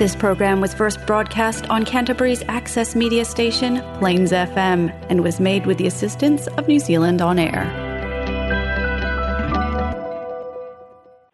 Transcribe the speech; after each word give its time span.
This 0.00 0.16
program 0.16 0.62
was 0.62 0.72
first 0.72 0.96
broadcast 1.06 1.68
on 1.68 1.84
Canterbury's 1.84 2.42
access 2.48 2.96
media 2.96 3.22
station, 3.26 3.82
Plains 3.98 4.32
FM, 4.32 4.88
and 5.10 5.22
was 5.22 5.38
made 5.38 5.66
with 5.66 5.76
the 5.76 5.86
assistance 5.86 6.46
of 6.56 6.66
New 6.66 6.78
Zealand 6.78 7.20
On 7.20 7.38
Air. 7.38 7.64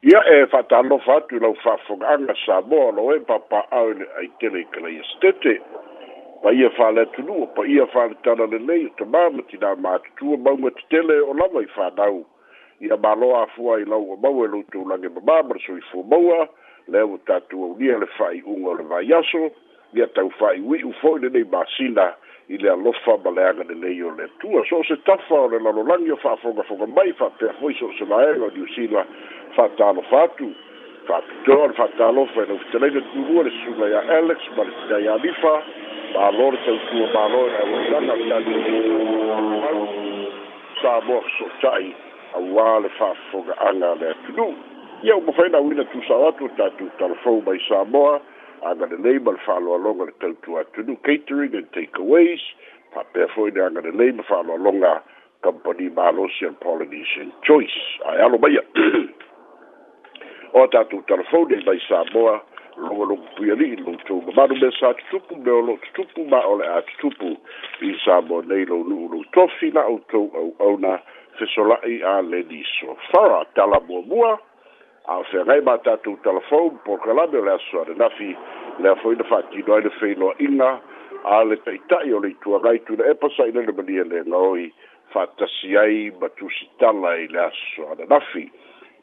Ia 0.02 0.18
e 0.18 0.36
whatanofa 0.52 1.14
atu 1.20 1.38
lau 1.44 1.54
whawhunganga 1.62 2.34
Samoa 2.44 2.90
lo 2.98 3.04
e 3.14 3.20
papa'au 3.30 3.94
le 4.00 4.04
aitele 4.20 4.58
i 4.64 4.66
kalei 4.74 4.96
estete. 5.04 5.52
Pa 6.42 6.50
ia 6.58 6.68
whale 6.80 7.04
tunua, 7.14 7.46
pa 7.54 7.62
ia 7.76 7.86
whale 7.94 8.18
tana 8.26 8.50
le 8.54 8.58
nei, 8.70 8.90
ta 8.98 9.04
māmati 9.14 9.62
nā 9.62 9.76
mātutua 9.86 10.42
maunga 10.48 10.74
te 10.80 10.84
tele 10.96 11.20
o 11.28 11.38
lama 11.42 11.62
i 11.62 11.70
whanau. 11.78 12.18
Ia 12.82 12.98
māloa 13.06 13.44
afua 13.46 13.78
i 13.78 13.86
lau 13.94 14.02
o 14.10 14.18
mau 14.26 14.34
e 14.42 14.50
lau 14.56 14.64
tūlange 14.74 15.14
mamama, 15.20 15.54
so 15.64 15.78
i 15.78 15.82
fua 15.92 16.02
maua, 16.16 16.48
lea 16.88 17.02
Tatu 17.06 17.18
tatou 17.26 17.64
aulia 17.64 17.98
le 17.98 18.06
fa'ai'uga 18.06 18.68
o 18.70 18.74
le 18.78 18.84
vaiaso 18.88 19.50
ia 19.94 20.06
taufa'aiui'u 20.06 20.92
fo'i 21.00 21.20
lenei 21.22 21.44
masina 21.50 22.06
i 22.48 22.58
le 22.58 22.68
alofa 22.70 23.16
ma 23.24 23.30
le 23.30 23.42
aga 23.44 23.64
lelei 23.68 24.02
o 24.02 24.10
le 24.14 24.28
tua 24.38 24.62
so 24.68 24.82
se 24.84 24.96
tafa 25.02 25.34
o 25.34 25.48
le 25.48 25.58
lalolagi 25.58 26.10
o 26.12 26.16
fa'afogafoga 26.16 26.86
mai 26.86 27.12
fa'apea 27.12 27.52
fo'i 27.58 27.74
so 27.78 27.90
se 27.98 28.04
laega 28.04 28.42
o 28.44 28.50
niusila 28.54 29.04
fa'atalofa 29.56 30.22
atu 30.22 30.52
fa'apitoa 31.08 31.64
o 31.64 31.66
le 31.66 31.74
fa'atalofa 31.74 32.46
i 32.46 32.54
tulua 32.54 33.86
le 33.86 33.98
alex 34.18 34.38
ma 34.56 34.62
le 34.64 34.72
tinā 34.86 35.02
iā 35.04 35.18
alifa 35.18 35.54
mālo 36.14 36.50
le 36.54 36.58
tautua 36.66 37.06
mālo 37.14 37.42
e 37.48 37.56
auailaga 37.64 38.40
taliau 38.46 39.86
sa 40.82 41.00
moa 41.02 41.50
auā 42.38 42.80
le 42.80 42.88
fa'afoga'aga 42.98 43.94
le 44.00 44.10
atunuu 44.14 44.54
ia 45.02 45.16
uma 45.16 45.32
failauina 45.32 45.84
tusao 45.84 46.28
atu 46.28 46.44
o 46.44 46.48
tatou 46.48 46.88
talafou 46.98 47.42
mai 47.42 47.60
samoa 47.68 48.20
agalelei 48.62 49.18
ma 49.18 49.32
le 49.32 49.38
fa'aloaloga 49.38 50.04
le 50.06 50.12
tautu 50.20 50.56
atunu 50.56 50.96
catering 51.06 51.54
and 51.56 51.68
takeaways 51.76 52.40
faapea 52.94 53.28
fo'i 53.28 53.50
le 53.50 53.60
agalelei 53.64 54.12
ma 54.12 54.22
fa'aloaloga 54.22 55.02
company 55.44 55.90
malosi 55.96 56.48
polynesian 56.64 57.32
choice 57.46 57.76
ae 58.06 58.22
alo 58.24 58.38
maia 58.38 58.62
o 60.54 60.66
tatou 60.66 61.02
talafou 61.06 61.44
nei 61.48 61.60
mai 61.64 61.78
samoa 61.88 62.40
logologo 62.76 63.26
pui 63.36 63.50
ali'i 63.52 63.76
loutou 63.76 64.22
mamalu 64.22 64.56
mea 64.60 64.70
sa 64.80 64.94
tutupu 64.94 65.36
me 65.36 65.50
o 65.52 65.60
lo'o 65.60 65.76
tutupu 65.92 66.24
ma 66.24 66.40
o 66.46 66.56
a 66.62 66.82
tutupu 66.82 67.36
i 67.80 67.92
samoa 68.04 68.42
nei 68.48 68.64
lou 68.64 68.84
nu'u 68.88 69.12
lou 69.12 69.24
tofi 69.36 69.70
na 69.72 69.84
outou 69.92 70.32
au'auna 70.32 70.98
fesola'i 71.38 72.00
a 72.04 72.20
leni 72.22 72.64
sofara 72.80 73.44
tala 73.54 73.80
muamua 73.88 74.40
ao 75.06 75.24
se 75.30 75.42
gai 75.44 75.60
mata 75.60 75.96
tu 75.96 76.16
telefon 76.22 76.78
por 76.84 76.98
que 77.00 77.12
lá 77.12 77.26
me 77.26 77.40
le 77.40 77.52
aso 77.54 77.84
de 77.86 77.94
nafi 77.94 78.36
le 78.78 78.92
foi 79.02 79.14
de 79.14 79.24
fati 79.24 79.62
do 79.62 79.76
ele 79.78 79.90
fei 80.00 80.14
no 80.16 80.32
ina 80.40 80.80
ale 81.24 81.56
tai 81.62 81.78
tai 81.88 82.12
ole 82.12 82.34
tu 82.42 82.58
gai 82.60 82.78
tu 82.86 82.98
e 82.98 83.14
pa 83.14 83.28
sai 83.36 83.52
le 83.54 83.62
bani 83.72 84.02
le 84.10 84.22
noi 84.26 84.72
fatta 85.14 85.46
si 85.46 85.76
ai 85.78 86.10
batu 86.10 86.50
si 86.50 86.66
tala 86.78 87.14
i 87.16 87.28
le 87.28 87.38
aso 87.38 87.94
de 87.96 88.04
nafi 88.10 88.50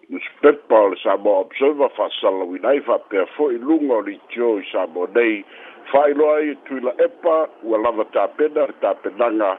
no 0.10 0.20
spet 0.20 0.60
paul 0.68 0.92
sa 1.00 1.16
mo 1.16 1.38
observa 1.48 1.88
fa 1.96 2.10
sala 2.20 2.44
wi 2.52 2.60
nai 2.60 2.82
fa 2.84 3.00
per 3.00 3.28
fo 3.38 3.48
i 3.52 3.58
lungo 3.58 4.02
li 4.02 4.20
jo 4.36 4.60
i 4.60 4.66
sa 4.72 4.84
mo 4.88 5.08
nei 5.16 5.46
fai 5.92 6.12
lo 6.14 6.34
ai 6.36 6.52
tu 6.68 6.84
la 6.84 6.92
epa 7.00 7.48
u 7.64 7.80
la 7.80 7.92
vata 7.92 8.28
peda 8.28 8.68
ta 8.84 8.92
pedanga 9.00 9.56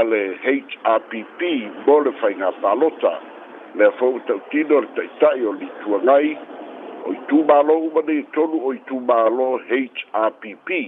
ale 0.00 0.22
hrpp 0.38 1.42
bolfainga 1.84 2.54
palota 2.62 3.16
le 3.74 3.90
fo 3.98 4.18
ta 4.26 4.34
tino 4.50 4.80
le 4.80 4.88
ta 4.96 5.02
ta 5.20 5.30
yo 5.38 5.52
li 5.52 5.68
tu 5.82 5.94
ngai 6.02 6.28
o 7.08 7.14
tu 7.28 7.44
ba 7.48 7.60
lo 7.68 7.76
ba 7.94 8.02
ni 8.08 8.22
tolu 8.34 8.58
o 8.68 8.72
tu 8.88 8.98
ba 9.08 9.28
lo 9.36 9.48
hrpp 9.70 10.78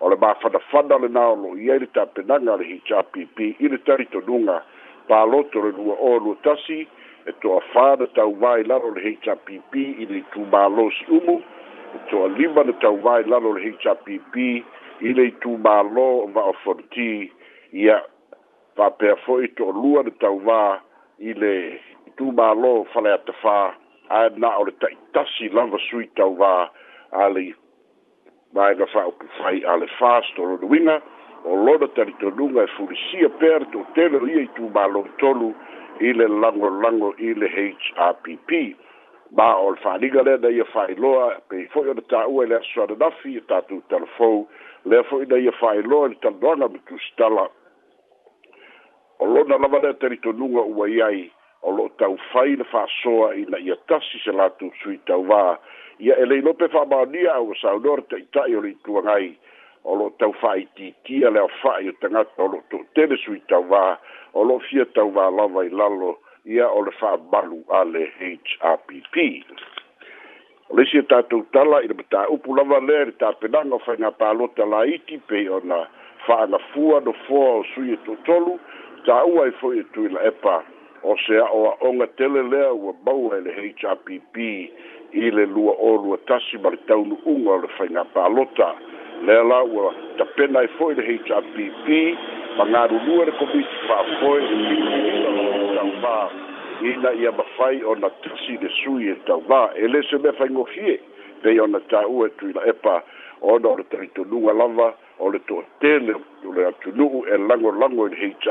o 0.00 0.08
le 0.10 0.16
ba 0.16 0.34
fa 0.40 0.48
da 0.48 0.58
fa 0.70 0.82
da 0.82 0.96
le 1.02 1.08
na 1.08 1.32
lo 1.42 1.54
ye 1.56 1.78
le 1.82 1.88
ta 1.94 2.04
pe 2.06 2.22
na 2.28 2.38
na 2.38 2.54
le 2.60 2.66
hrpp 2.78 3.38
i 3.58 3.68
le 3.72 3.78
ta 3.86 3.94
ri 3.98 4.06
to 4.14 4.20
dunga 4.26 4.62
pa 5.08 5.24
lo 5.24 5.42
to 5.50 5.60
le 5.64 5.70
lu 5.78 5.90
o 5.98 6.16
lu 6.18 6.36
tasi 6.46 6.86
e 7.26 7.32
to 7.40 7.56
a 7.58 7.60
fa 7.72 7.96
da 7.96 8.06
ta 8.14 8.24
u 8.30 8.34
vai 8.42 8.62
la 8.70 8.76
lo 8.78 8.92
le 8.94 9.02
hrpp 9.18 9.74
i 10.02 10.06
le 10.12 10.22
tu 10.32 10.46
ba 10.52 10.66
lo 10.70 10.90
si 10.94 11.04
umu 11.10 11.40
e 11.96 11.98
to 12.08 12.24
a 12.24 12.28
li 12.38 12.46
ba 12.54 12.62
da 12.62 12.72
ta 12.82 12.88
u 12.88 13.00
vai 13.02 13.24
la 13.26 13.38
lo 13.42 13.52
le 13.58 13.66
hrpp 13.82 14.06
i 15.10 15.12
le 15.18 15.26
tu 15.42 15.56
ba 15.58 15.80
lo 15.82 16.26
va 16.34 16.42
o 16.54 16.54
fo 16.62 16.74
ti 16.94 17.10
ia 17.84 17.98
fa 18.78 18.90
pe 18.98 19.10
fo 19.26 19.40
i 19.42 19.48
to 19.58 19.70
lu 19.82 19.98
a 19.98 20.02
da 20.06 20.10
ta 20.22 20.30
u 20.30 20.38
va 20.46 20.62
i 21.18 21.34
le 21.34 21.54
tumālō 22.20 22.72
fale 22.92 23.12
atafā 23.16 23.56
ae 24.18 24.30
na 24.42 24.50
o 24.60 24.64
le 24.68 24.74
taʻitasi 24.82 25.50
lava 25.56 25.78
sui 25.88 26.08
tauvā 26.18 26.52
ali 27.24 27.52
vaega 28.56 28.88
fa'aupufai 28.92 29.62
a 29.72 29.76
le 29.80 29.88
fastololuiga 29.98 30.98
o 31.44 31.56
lona 31.66 31.88
talitonuga 31.96 32.64
e 32.68 32.70
fulisia 32.76 33.30
pea 33.42 33.58
le 33.62 33.68
to'utele 33.74 34.20
o 34.24 34.28
ia 34.34 34.44
i 34.46 34.50
tumālō 34.58 35.04
tolu 35.22 35.52
i 36.08 36.12
le 36.18 36.28
lagolago 36.42 37.12
i 37.28 37.32
hrpp 37.36 38.60
ma 39.38 39.48
o 39.64 39.70
le 39.72 39.80
fa'aliga 39.86 40.24
lea 40.28 40.36
na 40.44 40.50
ia 40.58 40.68
fa'ailoa 40.74 41.26
pei 41.48 41.66
fo'i 41.72 41.94
ona 41.94 42.04
tā'ua 42.12 42.46
i 42.46 42.50
le 42.52 42.60
aso 42.60 42.84
ananafi 42.84 43.36
e 43.40 43.44
tatou 43.50 43.80
talafou 43.88 44.44
lea 44.84 45.02
fo'i 45.08 45.26
na 45.32 45.40
ia 45.46 45.54
fa'ailoa 45.60 46.10
i 46.10 46.14
le 46.14 46.20
talanoaga 46.24 46.68
ma 46.76 46.84
tusitala 46.90 47.48
o 49.22 49.28
lona 49.34 49.58
lava 49.64 49.82
lea 49.86 49.96
talitonuga 50.02 50.68
ua 50.76 50.88
i 50.90 51.00
ai 51.08 51.20
o 51.62 51.70
lo 51.70 51.88
tau 51.98 52.16
fai 52.32 52.54
na 52.58 52.64
faa 52.70 52.86
soa 53.02 53.30
i 53.38 53.44
na 53.48 53.58
ia 53.58 53.76
tasi 53.88 54.18
se 54.24 54.32
latu 54.32 54.70
sui 54.82 54.98
tau 55.08 55.22
wā. 55.30 55.56
Ia 56.02 56.16
e 56.22 56.26
lei 56.26 56.40
lope 56.42 56.66
faa 56.72 56.84
maonia 56.90 57.32
au 57.38 57.54
sa 57.60 57.74
unor 57.78 58.02
te 58.10 58.18
itai 58.24 58.54
o 58.58 58.62
li 58.64 58.74
tua 58.84 59.02
ngai 59.06 59.28
o 59.86 59.94
lo 59.98 60.08
tau 60.18 60.32
faa 60.40 60.56
i 60.62 60.66
titia 60.76 61.30
leo 61.30 61.48
faa 61.62 61.78
i 61.86 61.92
o 61.92 61.94
tangata 62.02 62.42
o 62.42 62.46
lo 62.54 62.60
tō 62.72 62.80
tene 62.98 63.16
sui 63.24 63.38
tau 63.50 63.62
wā 63.70 63.84
o 64.34 64.42
lo 64.48 64.58
fia 64.70 64.84
tau 64.96 65.06
wā 65.14 65.28
lava 65.38 65.64
i 65.68 65.70
lalo 65.70 66.16
ia 66.50 66.66
o 66.66 66.82
le 66.82 66.90
faa 66.98 67.16
malu 67.32 67.62
ale 67.80 68.08
HRPP. 68.18 69.16
O 70.70 70.76
le 70.78 70.86
sia 70.90 71.04
e 71.06 71.06
tātou 71.14 71.46
tala 71.54 71.78
i 71.84 71.90
le 71.90 71.94
mta 72.00 72.26
upu 72.34 72.56
lava 72.58 72.82
lea 72.88 73.06
i 73.12 73.18
tāpenanga 73.22 73.78
o 73.78 73.82
fai 73.86 73.96
ngā 74.02 74.10
pālota 74.18 74.66
la 74.74 74.82
iti 74.96 75.20
pe 75.30 75.46
o 75.48 75.62
na 75.62 75.84
faa 76.26 76.46
na 76.50 76.58
fua 76.72 76.98
no 77.06 77.14
fua 77.26 77.46
o 77.62 77.66
sui 77.74 77.94
e 77.94 78.00
tō 78.06 78.18
tolu 78.26 78.58
ta 79.06 79.22
ua 79.30 79.46
e 79.50 79.54
fo 79.62 79.70
e 79.74 79.86
tu 79.94 80.08
la 80.10 80.26
epa 80.30 80.58
o 81.02 81.16
se 81.26 81.36
a 81.36 81.44
o 81.52 81.68
a 81.70 81.74
onga 81.82 82.06
tele 82.16 82.42
lea 82.42 82.72
ua 82.74 82.94
maua 83.06 83.36
ele 83.38 83.50
HRPP 83.50 84.36
i 85.12 85.30
le 85.30 85.46
lua 85.46 85.72
o 85.78 85.96
lua 86.02 86.18
tasi 86.26 86.58
ma 86.62 86.70
le 86.70 86.76
taunu 86.86 87.18
unga 87.26 87.50
o 87.50 87.58
le 87.64 87.68
whainga 87.78 88.04
pālota. 88.14 88.74
Lea 89.26 89.42
la 89.44 89.62
ua 89.64 89.94
tapena 90.18 90.62
e 90.62 90.68
foi 90.78 90.94
le 90.94 91.02
HRPP 91.02 91.86
ma 92.56 92.64
ngāru 92.70 92.98
lua 93.06 93.24
le 93.24 93.32
komiti 93.38 93.76
wha 93.88 93.98
foi 94.20 94.40
i 94.42 94.54
mi 94.54 94.76
mi 94.82 95.00
i 95.02 95.10
e 95.10 95.18
la 95.24 95.30
lua 95.30 95.84
ma 96.02 96.16
i 96.86 96.92
na 97.02 97.10
ia 97.12 97.32
mawhai 97.32 97.82
o 97.84 97.94
na 97.94 98.08
tasi 98.22 98.58
le 98.62 98.68
sui 98.82 99.08
e 99.10 99.16
tau 99.26 99.40
ma 99.48 99.70
e 99.74 99.86
le 99.88 100.02
se 100.06 100.18
mea 100.18 100.32
whaingo 100.38 100.64
hie 100.72 101.00
pei 101.42 101.60
o 101.60 101.66
na 101.66 101.78
tā 101.90 102.06
ua 102.08 102.26
e 102.30 102.34
tu 102.38 102.48
i 102.50 102.52
la 102.52 102.62
epa 102.66 103.02
o 103.42 103.58
na 103.58 103.68
o 103.68 103.76
le 103.78 103.84
taritonunga 103.90 104.52
lava 104.52 104.94
o 105.18 105.30
le 105.34 105.38
toa 105.50 105.64
tēne 105.82 106.14
o 106.14 106.50
le 106.54 106.64
atunuu 106.70 107.24
e 107.26 107.38
lango 107.38 107.70
lango 107.74 108.06
i 108.06 108.10
le 108.14 108.16
HRPP. 108.18 108.46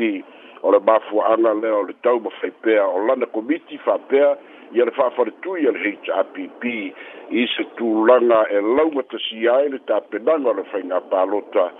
HRPP 0.00 0.39
or 0.62 0.74
o 0.74 0.78
le 0.78 0.78
mafuaaga 0.84 1.54
lea 1.60 1.72
o 1.74 1.82
le 1.82 1.94
tau 2.02 2.20
mafai 2.20 2.50
pea 2.62 2.84
o 2.86 3.06
lana 3.06 3.26
komiti 3.26 3.78
faapea 3.78 4.36
ia 4.74 4.84
le 4.84 4.90
faafaletui 4.90 5.66
a 5.68 5.72
le 5.72 5.98
happ 6.14 6.36
i 7.32 7.46
se 7.56 7.64
tulaga 7.76 8.46
e 8.50 8.60
laugatasia 8.60 9.56
ai 9.56 9.68
le 9.68 9.78
tapenaga 9.78 10.50
o 10.50 10.54
le 10.54 10.64
faiga 10.64 11.00
palota 11.00 11.72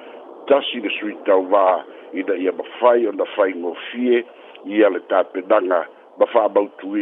tasi 0.46 0.80
le 0.80 0.90
sui 0.98 1.14
tauvā 1.26 1.84
ina 2.12 2.34
ia 2.36 2.52
mafai 2.52 3.06
ona 3.06 3.24
faigofie 3.36 4.24
ia 4.64 4.88
le 4.88 5.00
tapenaga 5.00 5.86
ma 6.18 6.26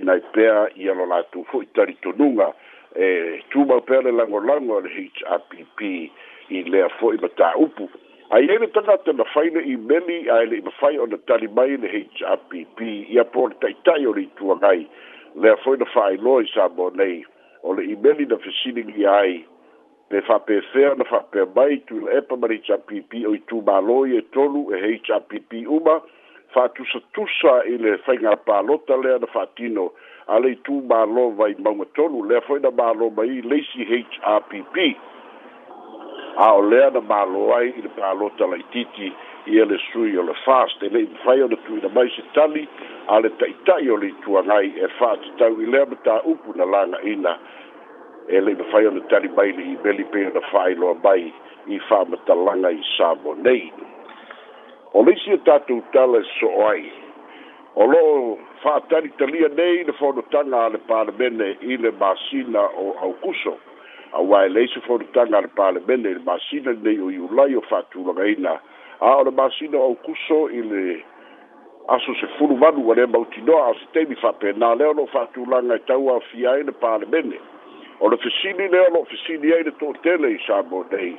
na 0.02 0.12
ai 0.12 0.20
pea 0.32 0.68
ia 0.76 0.94
lo 0.94 1.06
latou 1.06 1.44
foʻi 1.52 1.66
talitonuga 1.74 2.52
e 2.96 3.40
tumau 3.50 3.80
pea 3.80 4.02
le 4.02 4.10
lagolago 4.10 4.78
a 4.78 4.82
le 4.82 4.90
happ 5.28 5.52
i 6.50 6.62
lea 6.64 6.88
foʻi 6.98 7.20
ma 7.22 7.54
upu 7.56 7.88
ai 8.30 8.44
ele 8.48 8.66
tanga 8.68 8.98
te 9.04 9.12
mafai 9.12 9.50
na 9.50 9.60
imeli 9.62 10.30
a 10.30 10.42
ele 10.42 10.60
mafai 10.60 10.98
o 10.98 11.06
na 11.06 11.16
tali 11.16 11.48
mai 11.48 11.76
na 11.76 11.88
HRPP 11.88 12.80
e 13.08 13.18
a 13.18 13.24
porta 13.24 13.60
tai 13.60 13.74
tai 13.84 14.06
o 14.06 14.12
ni 14.14 14.26
tuangai 14.36 14.86
lea 15.36 15.56
foi 15.64 15.76
na 15.78 15.86
whai 15.94 16.16
loi 16.16 16.44
sa 16.52 16.68
mō 16.68 16.92
nei 16.96 17.24
o 17.62 17.72
le 17.72 17.82
imeli 17.88 18.26
na 18.26 18.36
fesini 18.36 18.84
ngi 18.88 19.06
ai 19.12 19.40
pe 20.08 20.20
fa 20.26 20.38
pe 20.38 20.60
fe 20.72 20.84
na 20.98 21.04
fa 21.08 21.20
pe 21.32 21.44
bai 21.56 21.76
tu 21.88 22.00
le 22.04 22.16
epa 22.20 22.36
mari 22.36 22.58
cha 22.68 22.76
pp 22.78 23.24
o 23.26 23.32
tu 23.48 23.62
ba 23.62 23.80
e 24.18 24.20
tolu 24.32 24.70
e 24.76 24.78
he 24.84 25.64
uma 25.68 26.00
fa 26.52 26.68
tu 26.68 26.84
sa 26.92 27.00
tu 27.14 27.24
sa 27.40 27.62
ile 27.64 27.96
fa 28.04 28.12
nga 28.12 28.36
pa 28.36 28.60
lota 28.60 28.94
da 29.02 29.26
fatino 29.32 29.92
ali 30.28 30.54
tino 30.56 30.56
ale 30.56 30.56
tu 30.64 30.80
ba 30.82 31.04
lo 31.06 31.30
vai 31.30 31.54
ma 31.58 31.72
ma 31.72 31.84
tolu 31.96 32.28
le 32.28 32.40
fo 32.40 32.58
na 32.58 32.70
ba 32.70 32.92
lo 32.92 33.08
mai 33.08 33.40
si 33.72 33.84
he 33.84 34.04
a 36.38 36.54
o 36.54 36.60
lea 36.62 36.86
na 36.94 37.00
malo 37.02 37.50
ai 37.56 37.74
i 37.78 37.82
le 37.82 37.88
palo 37.98 38.30
tala 38.38 38.56
i 38.56 38.62
titi 38.70 39.10
i 39.50 39.58
ele 39.58 39.76
sui 39.90 40.16
o 40.18 40.22
le 40.22 40.34
fast 40.44 40.80
ele 40.86 41.00
i 41.02 41.06
fai 41.24 41.40
o 41.42 41.48
le 41.50 41.56
tui 41.66 41.80
na 41.82 41.88
mai 41.90 42.08
se 42.14 42.22
tali 42.34 42.62
a 43.08 43.18
le 43.18 43.30
taitai 43.40 43.88
o 43.90 43.96
le 43.96 44.12
tua 44.22 44.42
ngai 44.46 44.68
e 44.78 44.88
fa 44.98 45.10
te 45.22 45.28
tau 45.40 45.58
i 45.58 45.66
lea 45.66 45.86
mta 45.92 46.14
upu 46.32 46.54
na 46.58 46.64
langa 46.74 47.00
ina 47.12 47.34
ele 48.36 48.52
i 48.54 48.66
fai 48.72 48.84
o 48.86 48.90
le 48.96 49.02
tali 49.10 49.28
mai 49.36 49.50
li 49.58 49.64
i 49.72 49.76
beli 49.82 50.04
pe 50.14 50.20
o 50.26 50.30
na 50.38 50.42
fai 50.52 50.74
loa 50.78 50.94
mai 51.04 51.22
i 51.74 51.78
fa 51.88 52.04
mta 52.10 52.34
langa 52.46 52.70
i 52.70 52.80
sabo 52.96 53.34
nei 53.34 53.72
o 54.94 55.02
le 55.02 55.16
si 55.24 55.32
o 55.34 55.36
tatu 55.48 55.82
tala 55.92 56.22
so 56.38 56.50
ai 56.70 56.84
o 57.74 57.82
lo 57.86 58.04
fa 58.62 58.78
tali 58.88 59.10
talia 59.18 59.48
nei 59.58 59.82
le 59.90 59.92
fono 59.98 60.22
tanga 60.30 60.68
le 60.68 60.78
parmene 60.86 61.56
i 61.66 61.74
le 61.82 61.90
masina 61.98 62.62
o 62.84 62.94
au 63.02 63.12
kuso 63.26 63.58
auae 64.12 64.48
lei 64.48 64.70
a 65.14 65.40
le 65.40 65.48
palemene 65.56 66.10
i 66.10 66.14
le 66.14 66.20
masina 66.24 66.70
lenei 66.72 66.98
o 67.00 67.10
iulai 67.10 67.54
o 67.56 67.60
fa'atulagaina 67.60 68.52
a 69.00 69.16
o 69.16 69.24
le 69.24 69.30
masina 69.30 69.76
o 69.78 69.94
kuso 69.94 70.48
i 70.50 70.62
le 70.62 71.02
aso 71.88 72.14
sefulu 72.14 72.56
valu 72.58 72.92
a 72.92 72.94
le 72.94 73.06
mautinoa 73.06 73.70
a 73.70 73.74
se 73.74 73.86
taimi 73.92 74.14
fa'apena 74.16 74.74
lea 74.74 74.88
o 74.88 74.92
lo'o 74.94 75.06
fa'atulaga 75.12 75.74
e 75.76 75.78
tau 75.86 76.10
afia 76.16 76.50
ai 76.52 76.62
le 76.64 76.72
palemene 76.72 77.38
o 78.00 78.08
le 78.08 78.16
fesili 78.16 78.68
lea 78.68 78.86
o 78.88 78.92
lo'o 78.92 79.04
fesili 79.04 79.52
ai 79.54 79.62
le 79.62 79.72
to'atele 79.78 80.30
i 80.32 80.38
sa 80.46 80.62
mo 80.62 80.84
nei 80.90 81.18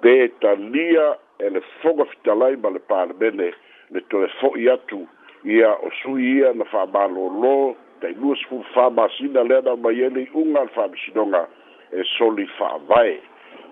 pe 0.00 0.28
talia 0.40 1.16
e 1.38 1.48
le 1.50 1.60
foga 1.82 2.04
fitalai 2.04 2.56
ma 2.56 2.70
le 2.70 2.78
palemene 2.80 3.52
le 3.90 4.00
toe 4.08 4.28
fo'i 4.40 4.68
atu 4.70 5.06
ia 5.44 5.74
o 5.74 5.90
sui 6.02 6.38
ia 6.38 6.52
na 6.54 6.64
faamālōlō 6.70 7.74
tailua 8.00 8.36
sefulu 8.36 8.64
fā 8.74 8.90
masina 8.94 9.42
lea 9.42 9.60
na 9.62 9.74
mai 9.76 9.94
ai 9.98 10.06
e 10.06 10.10
le 10.10 10.22
iʻuga 10.30 10.58
a 10.58 10.62
le 10.64 10.70
fa'amasinoga 10.74 11.46
e 11.92 12.02
soli 12.18 12.46
fa'avae 12.58 13.20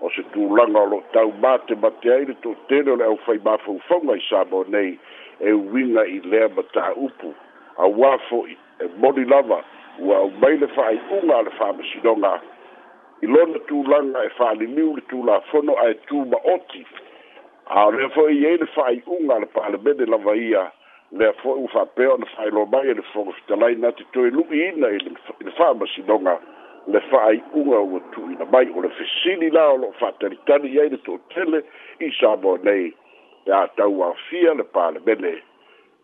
o 0.04 0.08
se 0.14 0.22
tulaga 0.32 0.78
o 0.78 0.86
lo'o 0.92 1.02
de 1.66 1.74
mate 1.76 2.12
ai 2.12 2.24
le 2.28 2.34
to'atele 2.44 2.92
o 2.92 2.96
le 3.00 3.04
ʻaufai 3.08 3.40
mafaufauga 3.44 4.16
i 4.16 4.22
sa 4.28 4.42
upu 4.44 4.64
nei 4.68 4.98
e 5.40 5.52
uiga 5.52 6.04
i 6.06 6.20
lea 6.30 6.48
ma 6.56 6.62
ta'aupu 6.72 7.34
auā 7.84 8.12
fo'i 8.28 8.56
e 8.84 8.88
moli 9.02 9.24
lava 9.24 9.60
ua 9.98 10.16
aumai 10.24 10.56
le 10.58 10.68
fa'ai'uga 10.76 11.34
a 11.36 11.42
le 11.48 11.52
fa'amasinoga 11.60 12.34
i 13.22 13.26
lona 13.26 13.58
tulaga 13.68 14.24
e 14.24 14.32
fa'aliliu 14.38 14.94
le 14.96 15.02
tulafono 15.08 15.76
ae 15.84 15.94
tumaoti 16.08 16.84
de 17.70 17.88
lea 17.96 18.08
fo'i 18.16 18.36
iai 18.42 18.56
le 18.60 18.66
fa'ai'uga 18.76 19.34
a 19.36 19.40
le 19.40 19.46
pa'alemene 19.56 20.06
lava 20.06 20.36
ia 20.36 20.70
lea 21.12 21.32
fo'i 21.42 21.58
ua 21.64 21.68
fa'apea 21.72 22.12
ona 22.14 22.26
fa'ailoa 22.36 22.66
mai 22.66 22.88
e 22.90 22.94
le 22.94 23.02
fogafitalaina 23.12 23.92
te 23.92 24.04
toe 24.12 24.30
lu'iina 24.30 24.88
i 24.88 24.98
le 25.44 25.50
fa'amasinoga 25.56 26.40
le 26.88 27.00
fa'aiʻuga 27.10 27.78
ua 27.92 28.00
tuuina 28.12 28.44
mai 28.52 28.70
o 28.74 28.80
le 28.80 28.88
fesili 28.88 29.50
la 29.50 29.68
o 29.72 29.76
loo 29.76 29.92
fa'atalitali 30.00 30.78
ai 30.80 30.88
le 30.88 30.96
toʻatele 31.06 31.60
i 32.06 32.10
sa 32.18 32.36
moa 32.36 32.58
nei 32.62 32.92
pe 33.44 33.52
atau 33.52 34.02
afia 34.08 34.54
le 34.54 34.64
palemene 34.64 35.34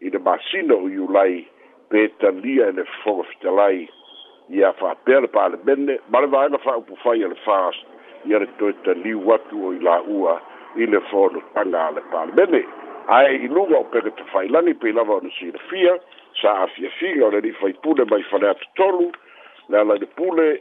i 0.05 0.11
le 0.11 0.19
masina 0.19 0.75
o 0.75 0.88
iulai 0.88 1.46
pe 1.88 2.08
talia 2.20 2.67
e 2.69 2.73
le 2.78 2.84
fofoga 2.84 3.25
fitalai 3.31 3.88
ia 4.50 4.73
fa'apea 4.73 5.20
le 5.20 5.28
palemene 5.28 5.99
ma 6.11 6.20
le 6.20 6.26
vaega 6.26 6.58
fa'aupu 6.58 6.96
fai 7.05 7.25
a 7.25 7.29
le 7.29 7.38
fast 7.46 7.81
ia 8.26 8.38
le 8.38 8.46
toe 8.61 8.72
taliu 8.84 9.20
atu 9.34 9.64
o 9.67 9.72
i 9.72 9.81
la'ua 9.81 10.40
i 10.76 10.84
le 10.87 11.00
fonotaga 11.11 11.87
a 11.87 11.90
le 11.96 12.02
palemene 12.12 12.62
ae 13.08 13.34
i 13.46 13.49
luga 13.49 13.76
o 13.79 13.84
pega 13.84 14.11
tafailagi 14.11 14.75
pei 14.76 14.93
lava 14.93 15.17
ona 15.17 15.31
silafia 15.40 15.99
sa 16.43 16.52
afiafiga 16.69 17.25
o 17.26 17.31
le 17.31 17.40
lii 17.40 17.56
faipule 17.61 18.05
mai 18.11 18.22
fale 18.22 18.49
atotolu 18.50 19.11
na 19.68 19.82
la 19.84 19.98
de 19.98 20.06
pule 20.06 20.60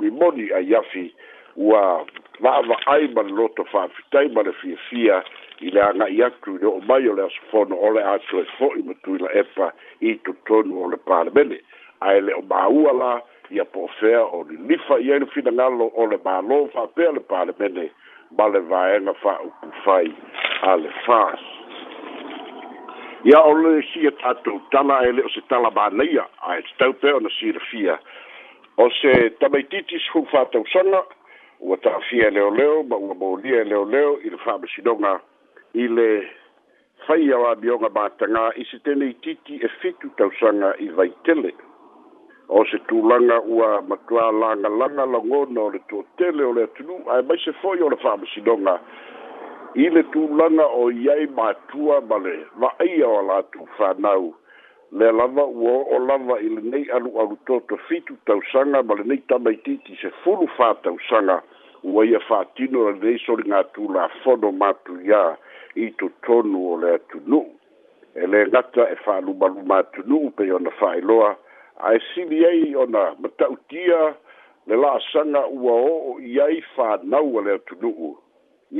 mi 0.00 0.10
moni 0.10 0.50
a 0.52 0.60
yafi 0.60 1.12
ua 1.56 2.04
vaava 2.40 2.76
ai 2.86 3.06
ma 3.14 3.22
le 3.22 3.30
loto 3.36 3.64
faafitai 3.64 4.28
ma 4.34 4.42
le 4.42 4.52
fiafia 4.52 5.22
i 5.60 5.70
le 5.70 5.80
agaʻi 5.82 6.22
atu 6.26 6.56
i 6.56 6.58
le 6.58 6.66
oo 6.66 6.80
mai 6.88 7.08
o 7.08 7.14
le 7.14 7.22
asofono 7.26 7.74
e 7.76 7.82
o 7.88 7.92
le 7.94 8.02
atoe 8.12 8.44
fo'i 8.58 8.82
ma 8.86 8.94
tuila 9.04 9.28
epa 9.40 9.68
i 10.00 10.14
totonu 10.24 10.82
o 10.84 10.88
le 10.90 10.96
palemene 10.96 11.58
ae 12.00 12.20
le 12.20 12.32
o 12.34 12.42
māua 12.42 12.92
la 13.02 13.12
ia 13.52 13.64
po 13.64 13.86
fea 14.00 14.24
o 14.24 14.42
lilifa 14.50 14.98
i 15.06 15.12
ai 15.12 15.20
le 15.22 15.26
finagalo 15.34 15.92
o 15.94 16.06
le 16.10 16.18
mālō 16.26 16.58
faapea 16.74 17.12
le 17.12 17.20
palemene 17.30 17.86
ma 18.38 18.48
le 18.48 18.60
vaega 18.72 19.14
faaupu 19.22 19.70
fai 19.84 20.08
a 20.62 20.74
le 20.82 20.90
fas 21.06 21.38
ia 23.28 23.38
o 23.46 23.54
le 23.54 23.78
sia 23.92 24.10
tatou 24.24 24.58
tala 24.74 24.98
ae 25.04 25.12
le 25.12 25.28
o 25.30 25.30
se 25.36 25.44
tala 25.52 25.70
manaia 25.70 26.26
ae 26.50 26.62
tatau 26.72 26.96
pea 27.02 27.14
ona 27.20 27.30
silafia 27.38 28.00
o 28.76 28.90
se 28.90 29.30
tamaititi 29.40 29.98
se 29.98 30.10
fuu 30.12 30.24
fatausaga 30.24 31.02
ua 31.60 31.76
taafia 31.76 32.28
e 32.28 32.30
leoleo 32.30 32.82
ma 32.82 32.96
ua 32.96 33.14
molia 33.14 33.60
e 33.60 33.64
leoleo 33.64 34.18
i 34.22 34.30
le 34.30 34.36
faamasinoga 34.36 35.20
i 35.74 35.88
le 35.88 36.08
faia 37.06 37.38
o 37.38 37.46
amioga 37.46 37.88
matagā 37.88 38.50
i 38.56 38.64
se 38.64 38.78
teneitiiti 38.84 39.60
e 39.64 39.68
fitu 39.82 40.08
tausaga 40.16 40.74
i 40.80 40.88
vaitele 40.88 41.52
o 42.48 42.64
se 42.64 42.78
tulaga 42.88 43.40
ua 43.44 43.82
matuā 43.88 44.32
lagalaga 44.40 45.06
lagona 45.06 45.60
o 45.60 45.70
le 45.70 45.80
toatele 45.88 46.42
o 46.44 46.52
le 46.52 46.64
atunuu 46.64 47.10
ae 47.12 47.22
mai 47.22 47.38
se 47.44 47.52
foʻi 47.62 47.82
o 47.84 47.88
le 47.92 47.96
faamasinoga 47.96 48.78
i 49.74 49.88
le 49.90 50.02
tulaga 50.12 50.66
o 50.66 50.88
i 50.90 51.10
ai 51.12 51.26
matua 51.26 52.00
ma 52.08 52.18
le 52.18 52.38
vaaia 52.56 53.08
o 53.08 53.22
latou 53.28 53.68
fanau 53.76 54.32
le 54.92 55.08
lava 55.10 55.44
ua 55.46 55.72
o'o 55.72 55.98
lava 56.06 56.36
i 56.40 56.48
lenei 56.52 56.84
alu 56.92 57.16
alu 57.20 57.36
toto 57.46 57.76
fitu 57.88 58.16
tausaga 58.28 58.82
ma 58.82 58.94
lenei 58.94 59.18
tamaitiiti 59.28 59.96
se 60.00 60.10
fulu 60.22 60.46
fatausaga 60.56 61.40
ua 61.82 62.04
ia 62.06 62.20
fa'atino 62.28 62.90
lenei 62.90 63.18
soligatu 63.26 63.88
lafono 63.94 64.52
matuiā 64.62 65.22
i 65.84 65.86
totonu 66.00 66.58
o 66.72 66.76
le 66.82 66.90
atunu'u 66.98 67.48
e 68.20 68.28
lē 68.32 68.40
gata 68.52 68.84
e 68.92 68.96
fa'alumaluma 69.04 69.74
atunu'u 69.84 70.30
pei 70.36 70.52
ona 70.52 70.70
fa'ailoa 70.80 71.30
ae 71.88 71.98
sili 72.12 72.44
ai 72.46 72.74
ona 72.84 73.02
mata'utia 73.20 74.00
le 74.66 74.76
la'asaga 74.82 75.46
ua 75.48 75.72
o'o 75.88 76.12
i 76.20 76.36
ai 76.40 76.60
fānau 76.76 77.32
o 77.38 77.46
le 77.48 77.56
atunu'u 77.60 78.10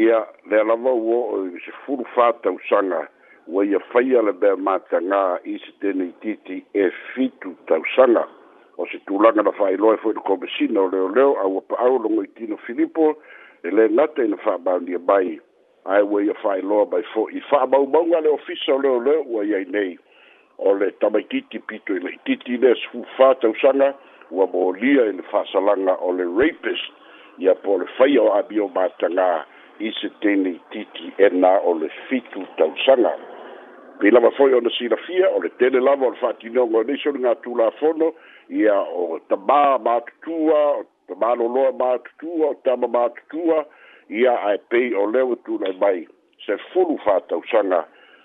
ia 0.04 0.20
le 0.50 0.60
lava 0.72 0.92
ua 0.92 1.16
o'o 1.24 1.44
i 1.46 1.58
se 1.64 1.72
fulu 1.86 2.04
fatausaga 2.14 3.00
ua 3.46 3.64
ia 3.66 3.78
faia 3.92 4.22
le 4.22 4.32
mea 4.38 4.56
matagā 4.56 5.38
isi 5.44 5.72
tenei 5.82 6.12
titi 6.22 6.62
e 6.74 6.90
fitu 7.14 7.54
tausaga 7.66 8.26
o 8.78 8.86
se 8.86 8.98
tulaga 9.06 9.42
na 9.42 9.52
faailoa 9.52 9.94
e 9.94 9.98
foi 10.02 10.14
le 10.14 10.20
komesina 10.20 10.80
o 10.80 10.88
leoleo 10.88 11.34
aua 11.40 11.60
pa'au 11.60 11.98
logoitino 11.98 12.56
filipo 12.56 13.16
e 13.64 13.68
lē 13.70 13.88
gata 13.96 14.24
ina 14.24 14.36
fa'amaunia 14.36 14.98
mai 14.98 15.40
ae 15.84 16.02
ua 16.02 16.22
ia 16.24 16.34
faailoa 16.34 16.86
mai 16.92 17.02
fo'i 17.14 17.40
fa'amaumauga 17.50 18.20
le 18.20 18.28
ofisa 18.28 18.72
o 18.74 18.78
leoleo 18.82 19.22
ua 19.26 19.44
iai 19.44 19.64
nei 19.64 19.98
o 20.58 20.74
le 20.74 20.90
tamaitiiti 21.00 21.58
pito 21.58 21.94
i 21.96 22.00
le 22.00 22.14
ititi 22.14 22.56
lea 22.56 22.74
sufufā 22.74 23.34
tausaga 23.42 23.94
ua 24.30 24.46
molia 24.54 25.04
i 25.10 25.16
le 25.18 25.22
fa'asalaga 25.34 25.98
o 25.98 26.12
le 26.12 26.24
rapis 26.38 26.86
ia 27.38 27.54
po 27.54 27.78
le 27.78 27.86
faia 27.98 28.22
o 28.22 28.32
abi 28.38 28.60
o 28.60 28.68
matagā 28.68 29.42
i 29.80 29.92
se 29.92 30.08
tenei 30.20 30.60
titi 30.72 31.12
e 31.18 31.28
nā 31.32 31.52
o 31.64 31.74
le 31.78 31.88
fitu 32.08 32.44
tausanga. 32.58 33.12
Pei 34.00 34.10
lava 34.10 34.30
foi 34.36 34.54
ona 34.54 34.70
sina 34.70 34.96
fia, 35.06 35.30
o 35.30 35.40
le 35.42 35.48
tene 35.60 35.80
lava 35.80 36.06
o 36.06 36.10
le 36.10 36.16
fati 36.16 36.50
nongo 36.50 36.80
e 36.82 36.90
nisho 36.90 37.12
ngā 37.14 37.36
tūla 37.44 37.70
fono, 37.80 38.12
i 38.50 38.66
a 38.68 38.78
o 38.82 39.20
tamā 39.30 39.78
mātutua, 39.84 40.58
o 40.82 41.12
tamā 41.12 41.36
loloa 41.40 41.72
mātutua, 41.78 42.52
o 42.52 42.56
tamā 42.66 42.88
mātutua, 42.90 43.62
i 44.10 44.26
a 44.26 44.34
ai 44.50 44.58
pei 44.70 44.92
o 44.94 45.06
lewa 45.10 45.36
tūla 45.46 45.72
mai, 45.80 46.04
se 46.44 46.56
fulu 46.72 46.98
fā 47.06 47.20
tausanga, 47.30 47.84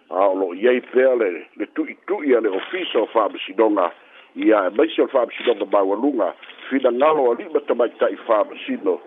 a 0.10 0.26
o 0.28 0.34
lo 0.40 0.52
iei 0.56 0.82
pēa 0.92 1.14
le, 1.20 1.30
le 1.60 1.68
tui 1.78 1.96
tui 2.08 2.34
a 2.36 2.40
le 2.42 2.50
ofisa 2.62 3.00
o 3.04 3.08
fāmasinonga, 3.14 3.90
i 4.38 4.52
a 4.54 4.66
e 4.70 4.74
maise 4.78 5.02
o 5.04 5.08
fāmasinonga 5.14 5.68
mawalunga, 5.74 6.32
fina 6.72 6.92
ngalo 6.96 7.32
a 7.32 7.38
lima 7.42 7.62
tamaitai 7.70 8.16
fāmasinonga, 8.26 8.98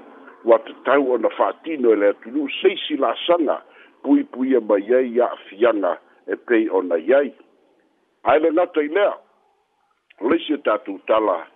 ua 0.44 0.58
tatau 0.58 1.12
ona 1.12 1.28
fa'atino 1.30 1.92
e 1.92 1.96
le 1.96 2.12
sana 2.14 2.48
seisi 2.62 2.96
la'asaga 2.96 3.62
puipuia 4.02 4.58
e 4.58 4.60
mai 4.60 5.14
ya 5.16 5.28
fiana 5.48 5.98
e 6.26 6.36
pei 6.36 6.68
ona 6.70 6.96
i 6.96 7.12
ai 7.14 7.32
ae 8.22 8.38
le 8.38 8.50
gata 8.50 8.80
i 8.82 8.88
lea 8.88 9.14
laisi 10.20 10.52
e 10.54 10.58
tatou 10.58 10.98
tala 11.06 11.46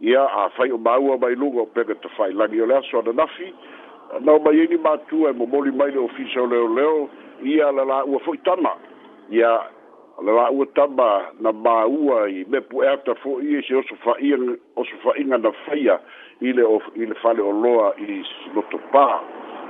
ia 0.00 0.24
afai 0.44 0.70
o 0.72 0.78
maua 0.78 1.18
mai 1.18 1.34
luga 1.34 1.60
o 1.62 1.66
pega 1.66 1.94
tafailagi 1.94 2.60
o 2.60 2.66
le 2.66 2.76
aso 2.76 2.98
ananafi 3.00 3.54
nao 4.20 4.38
mai 4.38 4.60
ai 4.60 4.66
ni 4.66 4.76
matua 4.76 5.30
e 5.30 5.32
momoli 5.32 5.70
mai 5.70 5.90
le 5.90 5.98
ofisa 5.98 6.40
o 6.42 6.46
leoleo 6.46 7.08
ia 7.42 7.72
la 7.72 7.84
la'ua 7.84 8.20
fo'i 8.20 8.38
tama 8.44 8.72
ia 9.30 9.60
le 10.22 10.32
va 10.32 10.48
u 10.52 10.64
tamba 10.66 11.32
na 11.40 11.52
ba 11.52 11.86
u 11.86 12.12
ai 12.22 12.44
me 12.48 12.60
pu 12.60 12.82
e 12.82 12.96
ta 13.04 13.14
fo 13.22 13.40
i 13.42 13.56
e 13.58 13.62
se 13.66 13.74
osu 13.76 13.94
fa 14.04 14.14
i 14.20 14.32
osu 14.76 14.96
fa 15.02 15.12
inga 15.20 15.38
na 15.38 15.50
faia 15.64 15.98
i 16.40 16.52
le 16.52 16.62
of 16.62 16.82
i 16.94 17.06
le 17.08 17.14
fale 17.22 17.42
o 17.42 17.50
loa 17.50 17.92
i 17.98 18.22
lo 18.54 18.62
to 18.70 18.78
pa 18.92 19.20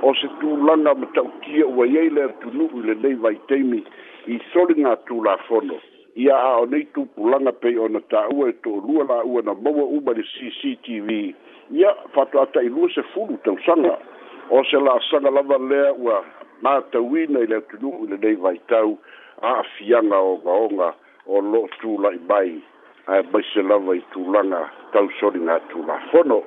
o 0.03 0.13
se 0.21 0.27
tu 0.39 0.55
langa 0.67 0.93
me 0.93 1.05
ta 1.15 1.21
ki 1.41 1.63
u 1.63 1.81
ai 1.83 2.09
le 2.09 2.27
tu 2.41 2.49
nu 2.53 2.69
le 2.85 2.93
nei 3.01 3.15
vai 3.23 3.35
teimi 3.47 3.83
i 4.27 4.39
soli 4.53 4.81
nga 4.83 4.95
tu 5.09 5.21
la 5.23 5.37
fono 5.47 5.79
ia 6.15 6.35
a 6.37 6.57
o 6.61 6.65
nei 6.65 6.83
tu 6.93 7.05
pu 7.15 7.27
langa 7.29 7.51
pe 7.51 7.73
o 7.79 7.85
e 7.89 7.93
na 7.97 8.01
ta 8.13 8.21
u 8.35 8.45
e 8.47 8.51
to 8.63 8.75
lua 8.85 9.03
la 9.09 9.23
u 9.23 9.41
na 9.41 9.53
mo 9.53 9.71
u 9.97 9.99
ba 10.01 10.13
le 10.13 10.23
cctv 10.33 11.09
ia 11.73 11.91
fa 12.13 12.25
to 12.31 12.39
ata 12.41 12.61
i 12.61 12.69
lu 12.69 12.89
se 12.93 13.01
fu 13.11 13.25
lu 13.29 13.37
te 13.43 13.49
usanga 13.49 13.97
o 14.49 14.63
se 14.69 14.77
la 14.77 14.99
sanga 15.09 15.29
lava 15.29 15.57
lea 15.57 15.93
ua 15.97 16.23
Mata 16.63 17.01
wina 17.01 17.39
ila 17.43 17.59
tunu 17.69 17.91
ila 18.03 18.15
dei 18.17 18.33
vai 18.35 18.57
tau 18.71 18.97
a 19.41 19.63
fianga 19.77 20.17
o 20.17 20.37
gaoga 20.37 20.93
o 21.27 21.39
lo 21.41 21.51
lo'o 21.53 21.67
tula'i 21.79 22.19
mai 22.29 22.61
a 23.07 23.21
maise 23.33 23.59
lava 23.69 23.95
i 23.97 24.01
tulaga 24.13 24.61
tausoliga 24.93 25.59
tulafono 25.69 26.37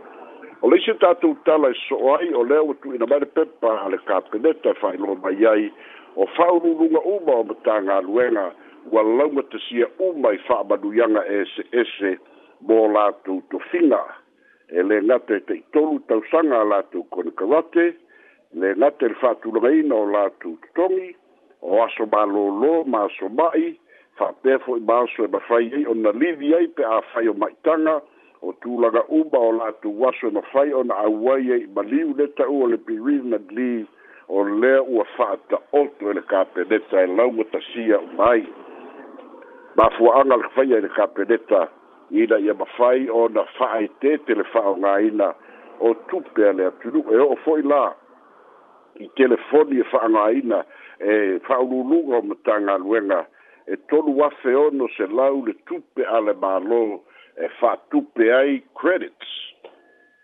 o 0.62 0.68
le 0.71 0.76
isi 0.80 0.92
tatou 1.00 1.37
tala 1.45 1.68
e 1.75 1.76
so'o 1.88 2.14
ai 2.16 2.33
o 2.35 2.42
leo 2.45 2.73
tu 2.73 2.88
tu'uina 2.88 3.07
mai 3.11 3.21
le 3.21 3.26
pepa 3.37 3.71
a 3.85 3.88
le 3.92 3.99
kapeneta 4.09 4.71
e 4.73 4.78
fa'ailoa 4.80 5.16
mai 5.23 5.45
ai 5.52 5.68
o 6.16 6.26
fa'aululuga 6.37 6.99
uma 7.16 7.35
o 7.37 7.45
matagaluega 7.50 8.47
ua 8.92 9.02
lauga 9.02 9.42
tasia 9.52 9.87
uma 9.99 10.33
i 10.33 10.38
fa'amanuiaga 10.49 11.26
eseese 11.40 12.16
mo 12.66 12.88
latou 12.88 13.42
tofiga 13.50 14.00
tu 14.68 14.83
lē 14.88 14.99
gata 15.09 15.35
e 15.35 15.40
le 15.40 15.45
taʻitolu 15.47 15.97
tausaga 16.09 16.57
a 16.61 16.64
latou 16.73 17.04
konikarate 17.12 17.87
lē 18.61 18.73
gata 18.80 19.07
i 19.07 19.12
le 19.12 19.21
fa'atulagaina 19.21 19.95
o 19.95 20.28
tu 20.40 20.57
totogi 20.64 21.14
E 21.62 21.67
o 21.69 21.83
aso 21.83 22.05
malōlō 22.07 22.87
ma 22.93 23.00
aso 23.07 23.29
ma'i 23.38 23.71
fa'apea 24.19 24.59
fo'i 24.65 24.81
ma 24.88 25.00
aso 25.03 25.25
e 25.25 25.29
mafai 25.29 25.71
ai 25.75 25.85
ona 25.91 26.11
livi 26.11 26.55
ai 26.55 26.67
pe 26.69 26.85
afai 26.85 27.27
o 27.29 27.35
ma'itaga 27.35 27.97
o 28.47 28.53
tulaga 28.62 29.03
uma 29.09 29.38
o 29.38 29.50
latou 29.59 30.07
aso 30.09 30.27
e 30.29 30.37
mafai 30.38 30.73
ona 30.73 30.95
au 31.03 31.17
ai 31.35 31.50
ai 31.53 31.67
maliu 31.77 32.15
le 32.17 32.27
ta'u 32.38 32.62
o 32.62 32.67
le 32.71 32.79
pirinad 32.79 33.50
li 33.59 33.87
o 34.29 34.43
lea 34.45 34.83
ua 34.87 35.05
fa'ata'oto 35.17 36.05
i 36.07 36.11
e 36.11 36.15
le 36.19 36.23
kapeneta 36.33 37.03
e 37.03 37.07
lauma 37.17 37.45
tasia 37.53 37.99
uma 38.07 38.31
ai 38.38 38.47
mafua'aga 39.81 40.35
le 40.37 40.43
kafaia 40.47 40.77
i 40.79 40.81
le 40.87 40.91
kapeneta 40.99 41.62
ina 42.23 42.37
ia 42.47 42.55
mafai 42.55 43.09
ona 43.11 43.43
fa'aetē 43.59 44.17
te 44.27 44.35
le 44.38 44.45
fa'aogāina 44.55 45.35
o 45.81 45.91
tupe 46.09 46.49
a 46.53 46.53
le 46.53 46.71
atunu'u 46.71 47.19
e 47.19 47.25
o'o 47.27 47.37
fo'i 47.45 47.62
la 47.67 47.85
i 49.00 49.09
telefoni 49.17 49.78
e 49.81 49.85
aina 50.26 50.61
e 51.09 51.12
fa'aululuga 51.47 52.14
o 52.19 52.23
matagaluega 52.31 53.21
e 53.73 53.76
tolu 53.88 54.12
afe 54.26 54.50
ono 54.55 54.88
se 54.97 55.07
lau 55.07 55.45
le 55.47 55.55
tupe 55.67 56.02
a 56.02 56.19
le 56.21 56.33
mālō 56.43 56.83
e 57.37 57.47
fa'atupe 57.61 58.25
ai 58.40 58.52
credits 58.81 59.28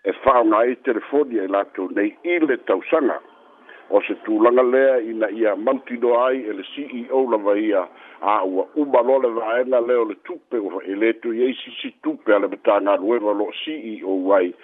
e 0.09 0.13
fa'aoga 0.23 0.57
ai 0.59 0.75
telefoni 0.87 1.39
ai 1.39 1.47
lato 1.49 1.89
nei 1.97 2.11
i 2.25 2.39
le 2.47 2.57
tausaga 2.67 3.19
o 3.95 4.01
se 4.03 4.15
tulaga 4.25 4.63
lea 4.63 4.99
ina 5.11 5.29
ia 5.31 5.55
mautinoa 5.57 6.27
ai 6.29 6.41
e 6.49 6.53
le 6.53 6.65
ceo 6.75 7.21
la 7.31 7.55
ia 7.55 7.83
a 8.21 8.43
ua 8.45 8.65
uma 8.75 9.01
loa 9.03 9.19
le 9.23 9.29
vaega 9.39 9.81
lea 9.81 10.05
le 10.05 10.17
tupe 10.25 10.57
ua 10.59 10.81
fa'i 10.81 10.91
e 10.91 10.95
lē 11.01 11.13
tu 11.21 11.33
i 11.33 11.41
e 11.43 11.47
ai 11.47 11.55
sisi 11.63 11.95
tupe 12.03 12.33
a 12.35 12.39
le 12.39 12.49
matagaluega 12.49 13.31
loo 13.39 13.53
ceo 13.65 14.19
ai 14.35 14.55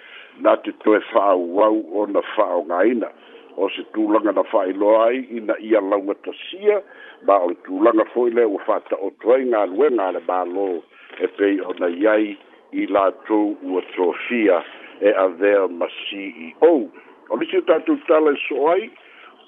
na 0.43 0.57
te 0.57 0.71
toe 0.83 0.99
fa'aauau 1.13 1.77
ona 2.03 2.21
fa'aogāina 2.35 3.09
o 3.57 3.69
se 3.69 3.83
tulaga 3.93 4.31
na 4.31 4.43
faailoa 4.43 5.05
ai 5.05 5.17
ina 5.29 5.55
ia 5.59 5.81
lauga 5.81 6.13
tasia 6.15 6.81
ma 7.27 7.35
o 7.43 7.53
tulaga 7.65 8.05
fo'i 8.13 8.31
le 8.31 8.45
ua 8.45 8.59
faataoto 8.65 9.33
ai 9.33 9.43
galuega 9.49 10.03
a 10.07 10.11
le 10.15 10.19
mālō 10.29 10.67
e 11.19 11.25
pei 11.37 11.59
ona 11.69 11.87
iai 11.89 12.37
i 12.81 12.85
latou 12.87 13.55
ua 13.69 13.81
tofia 13.95 14.57
e 15.01 15.09
avea 15.25 15.67
ma 15.67 15.87
ceo 16.07 16.75
o 17.29 17.35
lisi 17.37 17.57
o 17.57 17.61
tatou 17.61 17.97
tala 18.07 18.31
e 18.33 18.39
so 18.47 18.67
ai 18.71 18.89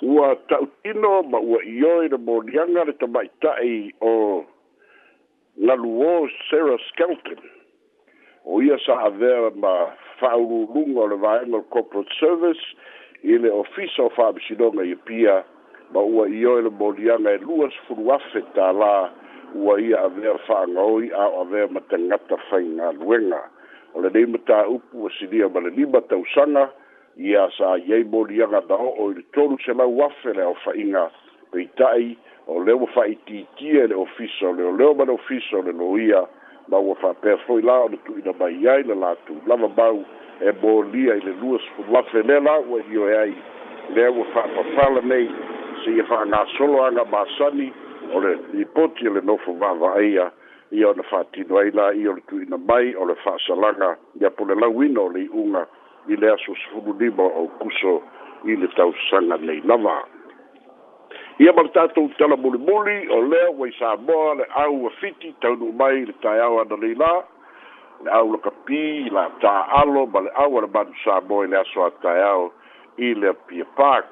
ua 0.01 0.35
ta'utino 0.49 1.23
ma 1.31 1.39
ua 1.39 1.63
ioe 1.63 2.07
le 2.07 2.17
moliaga 2.17 2.83
le 2.83 2.93
tamaita'i 2.99 3.91
o 4.01 4.43
galuō 5.65 6.13
sarah 6.49 6.77
skelton 6.89 7.39
o 8.45 8.61
ia 8.61 8.77
sa 8.85 8.97
avea 9.07 9.49
ma 9.55 9.73
fa'aululuga 10.19 10.99
o 11.01 11.07
le 11.07 11.15
vaega 11.15 11.55
o 11.57 11.61
corporate 11.63 12.11
service 12.19 12.67
ile 13.23 13.49
ofisa 13.51 14.03
o 14.03 14.05
e 14.05 14.09
faamisinoga 14.09 14.83
ia 14.83 14.95
pia 15.05 15.43
ma 15.93 15.99
ua 16.01 16.27
i 16.29 16.45
oe 16.45 16.61
le 16.61 16.69
molianga 16.69 17.31
e 17.31 17.37
lua 17.37 17.69
sefulu 17.71 18.11
afe 18.15 18.41
tālā 18.55 19.09
ua 19.55 19.79
ia 19.81 19.99
avea 20.03 20.35
fa'agaoi 20.47 21.11
a 21.15 21.25
o 21.27 21.41
avea 21.41 21.67
ma 21.71 21.79
tagata 21.81 22.37
faigaluega 22.49 23.41
o 23.93 24.01
lenei 24.01 24.25
mataupu 24.25 25.03
ua 25.03 25.11
silia 25.19 25.49
ma 25.49 25.59
le 25.59 25.69
lima 25.69 26.01
tausaga 26.01 26.69
ia 27.17 27.47
sa 27.57 27.77
iai 27.77 28.03
molianga 28.03 28.61
daho'o 28.67 29.11
i 29.11 29.13
le 29.15 29.23
tolu 29.33 29.57
selau 29.65 30.03
afe 30.03 30.33
le 30.33 30.41
aofa'iga 30.43 31.03
peita'i 31.51 32.17
o 32.47 32.59
lea 32.63 32.75
ua 32.75 32.87
fa'aitiitia 32.93 33.83
i 33.85 33.87
le 33.87 33.95
ofisa 33.95 34.47
o 34.49 34.53
leoleo 34.53 34.93
ma 34.93 35.05
le 35.05 35.11
ofisa 35.13 35.57
o 35.57 35.61
le 35.61 35.71
loia 35.71 36.27
ma 36.67 36.77
ua 36.79 36.95
fa'apea 36.95 37.37
fo'i 37.47 37.63
la 37.63 37.79
o 37.87 37.87
le 37.87 37.97
tu'uina 38.03 38.33
mai 38.39 38.53
iai 38.59 38.83
le 38.83 38.95
latu 38.95 39.37
lava 39.47 39.67
mau 39.77 40.03
e 40.43 40.51
bolia 40.51 41.15
i 41.15 41.21
le 41.21 41.33
lua 41.41 41.59
sefuluafe 41.59 42.23
lea 42.27 42.39
la 42.39 42.57
ua 42.59 42.81
hioe 42.81 43.17
ai 43.19 43.33
lea 43.95 44.11
ua 44.11 44.25
fa'apafala 44.33 45.01
nei 45.01 45.29
seia 45.83 46.03
fa'agasoloaga 46.03 47.05
masani 47.05 47.73
o 48.13 48.19
le 48.19 48.37
lipoti 48.53 49.07
e 49.07 49.09
le 49.09 49.21
nofo 49.21 49.51
va'avaʻaia 49.53 50.31
ia 50.71 50.89
ona 50.89 51.03
fa'atino 51.03 51.57
ai 51.57 51.71
la 51.71 51.91
ia 51.93 52.11
o 52.11 52.15
le 52.15 52.21
tu'uina 52.27 52.57
mai 52.57 52.95
o 52.95 53.05
le 53.05 53.15
fa'asalaga 53.23 53.95
ia 54.21 54.29
po 54.29 54.45
le 54.45 54.55
lauina 54.55 54.99
o 55.01 55.09
le 55.09 55.23
i'uga 55.23 55.63
i 56.07 56.15
le 56.15 56.29
aso 56.33 56.55
sefululima 56.63 57.23
o 57.23 57.47
kuso 57.63 58.01
i 58.43 58.55
le 58.55 58.67
tausaga 58.75 59.37
nei 59.37 59.61
lava 59.63 60.01
ia 61.39 61.53
ma 61.53 61.61
le 61.63 61.69
tatou 61.69 62.09
tala 62.17 62.35
mulimuli 62.35 62.97
o 63.09 63.21
lea 63.31 63.49
ua 63.51 63.67
i 63.67 63.71
sa 63.79 63.95
moa 63.97 64.33
le 64.35 64.47
au 64.65 64.87
afiti 64.87 65.33
taunuu 65.39 65.71
mai 65.73 66.01
i 66.03 66.05
le 66.05 66.13
taeao 66.21 66.59
ana 66.61 66.75
leila 66.75 67.23
le 68.01 68.11
au 68.11 68.27
loka 68.31 68.49
pī 68.65 69.09
la 69.11 69.27
tā'alo 69.41 70.07
ma 70.11 70.19
le 70.25 70.31
au 70.35 70.57
ale 70.57 70.67
manu 70.73 70.93
sa 71.03 71.21
moe 71.21 71.45
le 71.47 71.57
aso 71.57 71.85
ataeao 71.85 72.51
i 72.97 73.13
le 73.13 73.29
apia 73.29 73.65
pak 73.77 74.05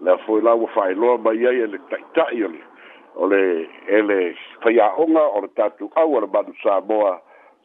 le 0.00 0.10
afoi 0.12 0.40
la 0.42 0.54
ua 0.54 0.68
fa'ailoa 0.68 1.18
mai 1.18 1.46
ai 1.46 1.62
e 1.64 1.66
le 1.66 1.78
ta'ita'i 1.88 2.42
o 2.44 2.48
le 2.50 2.60
o 3.14 3.26
le 3.26 3.68
e 3.86 4.02
le 4.02 4.34
faia'oga 4.62 5.24
o 5.36 5.40
le 5.40 5.48
tatou 5.56 5.90
au 5.96 6.16
ale 6.18 6.26
manu 6.26 6.52
sa 6.62 6.80
moa 6.80 7.20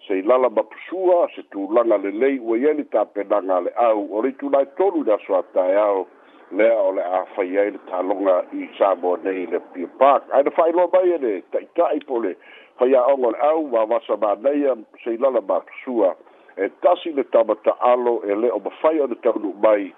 sei 0.07 0.22
lala 0.22 0.50
ma 0.50 0.63
pusua 0.63 1.27
se 1.36 1.43
tulaga 1.51 1.98
lelei 1.98 2.39
ua 2.39 2.57
iai 2.57 2.75
le 2.77 2.84
tapenaga 2.89 3.55
a 3.55 3.60
le 3.62 3.72
au 3.75 4.07
o 4.12 4.22
le 4.22 4.29
itula 4.29 4.62
e 4.62 4.67
tolu 4.77 5.01
i 5.01 5.03
le 5.03 5.13
aso 5.13 5.36
ataeao 5.38 6.07
lea 6.51 6.77
o 6.81 6.91
le 6.93 7.01
a 7.01 7.25
fai 7.36 7.57
ai 7.57 7.72
le 7.72 7.79
tāloga 7.89 8.43
i 8.53 8.69
sa 8.77 8.95
moa 8.95 9.17
nei 9.24 9.45
le 9.45 9.57
apia 9.57 9.88
pak 9.98 10.29
ae 10.31 10.43
le 10.43 10.51
fa'ailoa 10.51 10.88
mai 10.93 11.12
e 11.13 11.17
le 11.17 11.34
ta'ita'i 11.51 12.05
po 12.05 12.19
le 12.22 12.36
haia 12.79 13.05
le 13.15 13.36
au 13.41 13.67
ma 13.67 13.84
wasama 13.84 14.36
neia 14.36 14.75
seilala 15.03 15.41
mapasua 15.41 16.15
e 16.58 16.70
tasi 16.70 17.10
le 17.12 17.24
tamataalo 17.24 18.24
e 18.24 18.34
lē 18.36 18.50
o 18.53 18.60
mafai 18.60 19.00
ona 19.00 19.15
taunuu 19.15 19.53
mai 19.63 19.94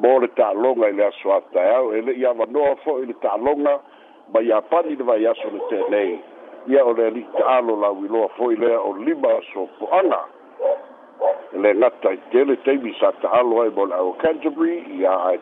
mo 0.00 0.18
le 0.20 0.28
ta'aloga 0.28 0.88
i 0.88 0.92
le 0.92 1.04
aso 1.06 1.32
ataeau 1.34 1.92
e 1.94 2.00
le'i 2.02 2.24
avanoa 2.26 2.76
fo'i 2.84 3.06
le 3.06 3.12
ta'aloga 3.22 3.80
ma 4.32 4.40
iā 4.40 4.60
pani 4.70 4.96
le 4.96 5.04
vai 5.04 5.26
aso 5.26 5.50
le 5.52 5.60
tenei 5.70 6.20
ia 6.68 6.84
o 6.84 6.92
le 6.92 7.06
ali'i 7.06 7.26
ta'alo 7.38 7.76
lauiloa 7.80 8.28
fo'i 8.36 8.56
lea 8.56 8.80
o 8.80 8.92
lima 8.96 9.28
aso 9.38 9.68
po'aga 9.80 10.20
e 11.52 11.56
le 11.60 11.74
gata 11.74 12.12
i 12.12 12.16
tele 12.30 12.56
taimi 12.64 12.92
sa 13.00 13.12
ta'alo 13.24 13.60
ai 13.62 13.70
le 13.70 13.94
au 13.96 14.12
canterbury 14.16 14.80
iā 15.00 15.32
i 15.32 15.38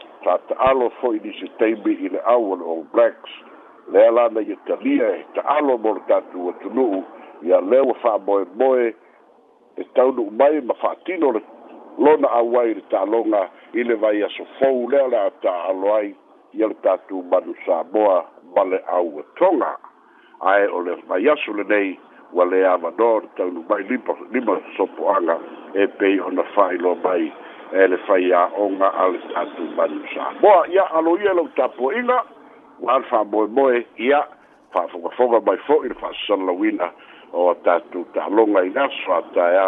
le 2.08 2.20
au 2.26 2.84
blacks 2.92 3.30
E 3.88 3.92
le 3.92 4.06
ala 4.08 4.28
na 4.28 4.40
ye 4.40 4.56
talia 4.66 5.16
e 5.16 5.24
ta 5.34 5.40
alo 5.44 5.78
mor 5.78 6.00
tatu 6.08 6.48
o 6.48 6.52
tunu 6.60 7.04
ya 7.42 7.60
le 7.60 7.80
wa 7.80 7.94
fa 8.02 8.18
boy 8.18 8.44
boy 8.56 8.92
e 9.78 9.82
ta 9.94 10.04
u 10.06 10.30
mai 10.30 10.60
ma 10.60 10.74
fa 10.74 10.94
tino 11.04 11.30
le 11.30 11.40
lo 11.98 12.16
na 12.16 12.28
awai 12.28 12.74
le 12.74 12.82
ta 12.90 13.04
longa 13.06 13.48
ile 13.74 13.94
vai 13.94 14.22
a 14.22 14.28
so 14.36 14.44
fou 14.58 14.88
le 14.90 14.98
ala 14.98 15.30
ta 15.40 15.70
alo 15.70 15.94
ai 15.94 16.14
ya 16.52 16.66
le 16.66 16.74
tatu 16.82 17.22
ma 17.30 17.40
du 17.40 17.54
sa 17.64 17.84
boa 17.84 18.26
ma 18.56 18.64
le 18.64 18.82
au 18.90 19.20
e 19.22 19.24
tonga 19.36 19.78
ai 20.40 20.66
o 20.66 20.80
le 20.82 20.96
vai 21.06 21.28
a 21.28 21.36
so 21.44 21.52
le 21.52 21.62
nei 21.64 21.96
wa 22.32 22.44
le 22.44 22.64
a 22.66 22.76
ma 22.76 22.90
do 22.90 23.22
ta 23.36 23.44
u 23.44 23.64
mai 23.70 23.86
lima, 23.86 24.14
lima 24.32 24.60
so 24.76 24.86
po 24.96 25.08
anga 25.14 25.38
e 25.74 25.86
pe 25.86 26.06
i 26.10 26.18
hona 26.18 26.42
fai 26.58 26.76
lo 26.78 26.96
mai 27.04 27.30
e 27.70 27.86
le 27.86 27.98
fai 27.98 28.32
a 28.32 28.50
onga 28.58 28.90
ale 28.98 29.20
tatu 29.32 29.62
ma 29.76 29.86
du 29.86 30.02
sa 30.12 30.34
boa 30.42 30.66
ya 30.68 30.90
alo 30.90 31.16
ye 31.22 31.30
lo 31.34 31.46
tapo 31.54 31.92
ina 31.92 32.18
wan 32.80 33.02
fa 33.10 33.24
boy 33.24 33.46
boy 33.46 33.84
ya 33.96 34.20
fa 34.72 34.86
fo 34.92 35.10
fo 35.16 35.40
by 35.40 35.56
fo 35.66 35.82
il 35.84 35.94
fa 35.94 36.10
son 36.26 36.44
la 36.46 36.52
wina 36.52 36.92
o 37.32 37.54
ta 37.64 37.80
tu 37.92 38.04
ta 38.12 38.28
longa 38.28 38.62
ina 38.64 38.88
fa 39.06 39.22
ta 39.32 39.48
ya 39.52 39.66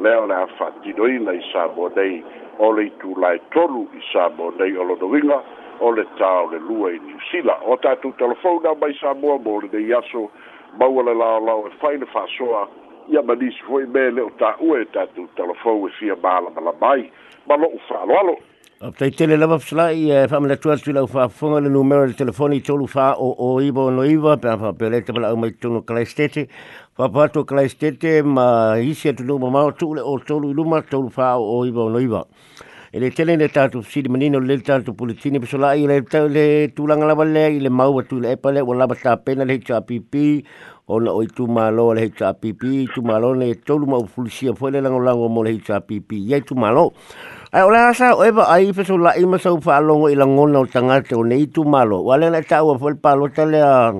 leo 0.00 0.26
na 0.26 0.46
fa 0.58 0.70
ti 0.82 0.92
do 0.92 1.04
ina 1.06 1.32
sa 1.52 1.68
bo 1.68 1.88
dei 1.88 2.24
o 2.58 2.72
le 2.72 2.88
tu 3.00 3.12
la 3.20 3.36
tolu 3.52 3.84
i 3.94 4.00
sa 4.12 4.28
bo 4.30 4.50
dei 4.56 4.74
o 4.78 4.82
lo 4.82 4.96
do 4.96 5.06
winga 5.12 5.42
o 5.80 5.92
le 5.92 6.04
ta 6.16 6.40
o 6.48 6.48
le 6.50 6.58
lua 6.58 6.90
i 6.96 6.98
ni 6.98 7.14
sila 7.30 7.58
o 7.62 7.76
ta 7.76 7.96
tu 8.00 8.12
ta 8.16 8.32
fo 8.40 8.58
da 8.64 8.72
by 8.74 8.94
sa 9.00 9.12
bo 9.14 9.36
bo 9.38 9.60
de 9.60 9.78
ya 9.84 10.00
so 10.10 10.30
ba 10.80 10.86
wala 10.88 11.12
la 11.12 11.36
la 11.38 11.52
o 11.52 11.66
e 11.68 11.70
fa 11.80 11.92
il 11.92 12.04
fa 12.08 12.24
so 12.36 12.56
ya 13.08 13.20
ba 13.22 13.34
dis 13.36 13.54
fo 13.68 13.76
i 13.80 13.84
be 13.86 14.10
le 14.10 14.20
o 14.24 14.30
ta 14.40 14.56
u 14.58 14.72
e 14.76 14.86
ta 14.90 15.04
tu 15.14 15.28
ta 15.36 15.44
fo 15.60 15.76
u 15.84 15.88
sia 16.00 16.16
ba 16.16 16.40
la 16.40 16.48
ba 16.50 16.60
la 16.64 16.72
bai 16.72 17.10
ba 17.46 17.56
lo 17.60 17.68
fa 17.86 18.04
lo 18.08 18.36
O 18.80 18.92
tei 18.94 19.10
tele 19.10 19.34
lava 19.36 19.56
fsala 19.58 19.88
i 19.90 20.04
e 20.08 20.12
eh, 20.14 20.26
whamana 20.30 20.54
tua 20.56 20.76
tui 20.78 20.92
lau 20.94 21.08
wha 21.12 21.26
whunga 21.26 21.58
le 21.58 21.68
numero 21.68 22.06
le 22.06 22.12
telefoni 22.14 22.60
i 22.60 22.62
tolu 22.62 22.84
wha 22.94 23.10
o 23.18 23.32
o 23.36 23.48
iwa 23.60 23.88
o 23.88 23.90
no 23.90 24.04
iwa 24.06 24.36
pia 24.36 24.54
wha 24.54 24.70
pia 24.72 24.88
le 24.92 25.00
tabala 25.02 25.32
au 25.32 25.36
mai 25.36 25.50
tono 25.50 25.80
kalai 25.82 26.04
stete 26.06 26.46
wha 26.96 27.08
pato 27.10 27.42
kalai 27.44 27.66
stete 27.68 28.22
ma 28.22 28.78
hisi 28.78 29.08
atu 29.10 29.24
nuk 29.24 29.42
ma 29.50 29.64
o 29.66 29.72
tuule 29.72 29.98
o 30.00 30.14
tolu 30.22 30.54
luma 30.54 30.78
tolu 30.82 31.10
wha 31.16 31.34
o 31.42 31.58
o 31.58 31.66
iwa 31.66 31.84
o 31.90 31.90
no 31.90 31.98
iwa 31.98 32.22
e 32.92 33.00
le 33.00 33.10
tele 33.10 33.34
ne 33.36 33.48
tatu 33.48 33.82
fsiri 33.82 34.08
manino 34.08 34.38
le 34.38 34.56
tatu 34.62 34.94
politini 34.94 35.42
fsala 35.42 35.74
i 35.74 35.82
le 35.82 36.68
tulanga 36.70 37.06
lava 37.10 37.24
le 37.24 37.58
i 37.58 37.58
le 37.58 37.68
maua 37.70 38.06
tui 38.06 38.20
le 38.22 38.38
epa 38.38 38.54
le 38.54 38.62
o 38.62 38.78
lava 38.78 38.94
ta 38.94 39.16
pena 39.16 39.42
le 39.44 39.58
hitu 39.58 39.74
apipi 39.74 40.44
o 40.86 41.00
na 41.02 41.10
o 41.10 41.24
i 41.26 41.26
tu 41.26 41.50
malo 41.50 41.90
le 41.98 42.06
hitu 42.06 42.22
apipi 42.30 42.86
tu 42.94 43.02
malo 43.02 43.34
ne 43.34 43.54
tolu 43.58 43.90
ma 43.90 43.98
ufulisia 43.98 44.54
fwele 44.54 44.78
lango 44.80 45.02
lango 45.02 45.28
mo 45.28 45.42
le 45.42 45.58
hitu 45.58 45.74
apipi 45.74 46.22
iai 46.30 46.46
tu 46.46 46.54
malo 46.54 46.92
Ai 47.48 47.64
ola 47.64 47.88
sa 47.96 48.12
o 48.12 48.20
eba 48.28 48.44
ai 48.44 48.76
pe 48.76 48.84
so 48.84 48.98
la 49.00 49.16
ima 49.16 49.38
so 49.40 49.56
fa 49.56 49.80
longo 49.80 50.08
i 50.12 50.12
langona 50.14 50.58
o 50.60 50.66
tangata 50.68 51.16
o 51.16 51.22
nei 51.24 51.48
tu 51.48 51.64
malo. 51.64 52.04
Wale 52.04 52.28
na 52.28 52.44
ta 52.44 52.60
o 52.60 52.76
fol 52.76 52.98
palo 53.00 53.24
ta 53.32 53.46
le 53.48 53.56
ah, 53.62 53.96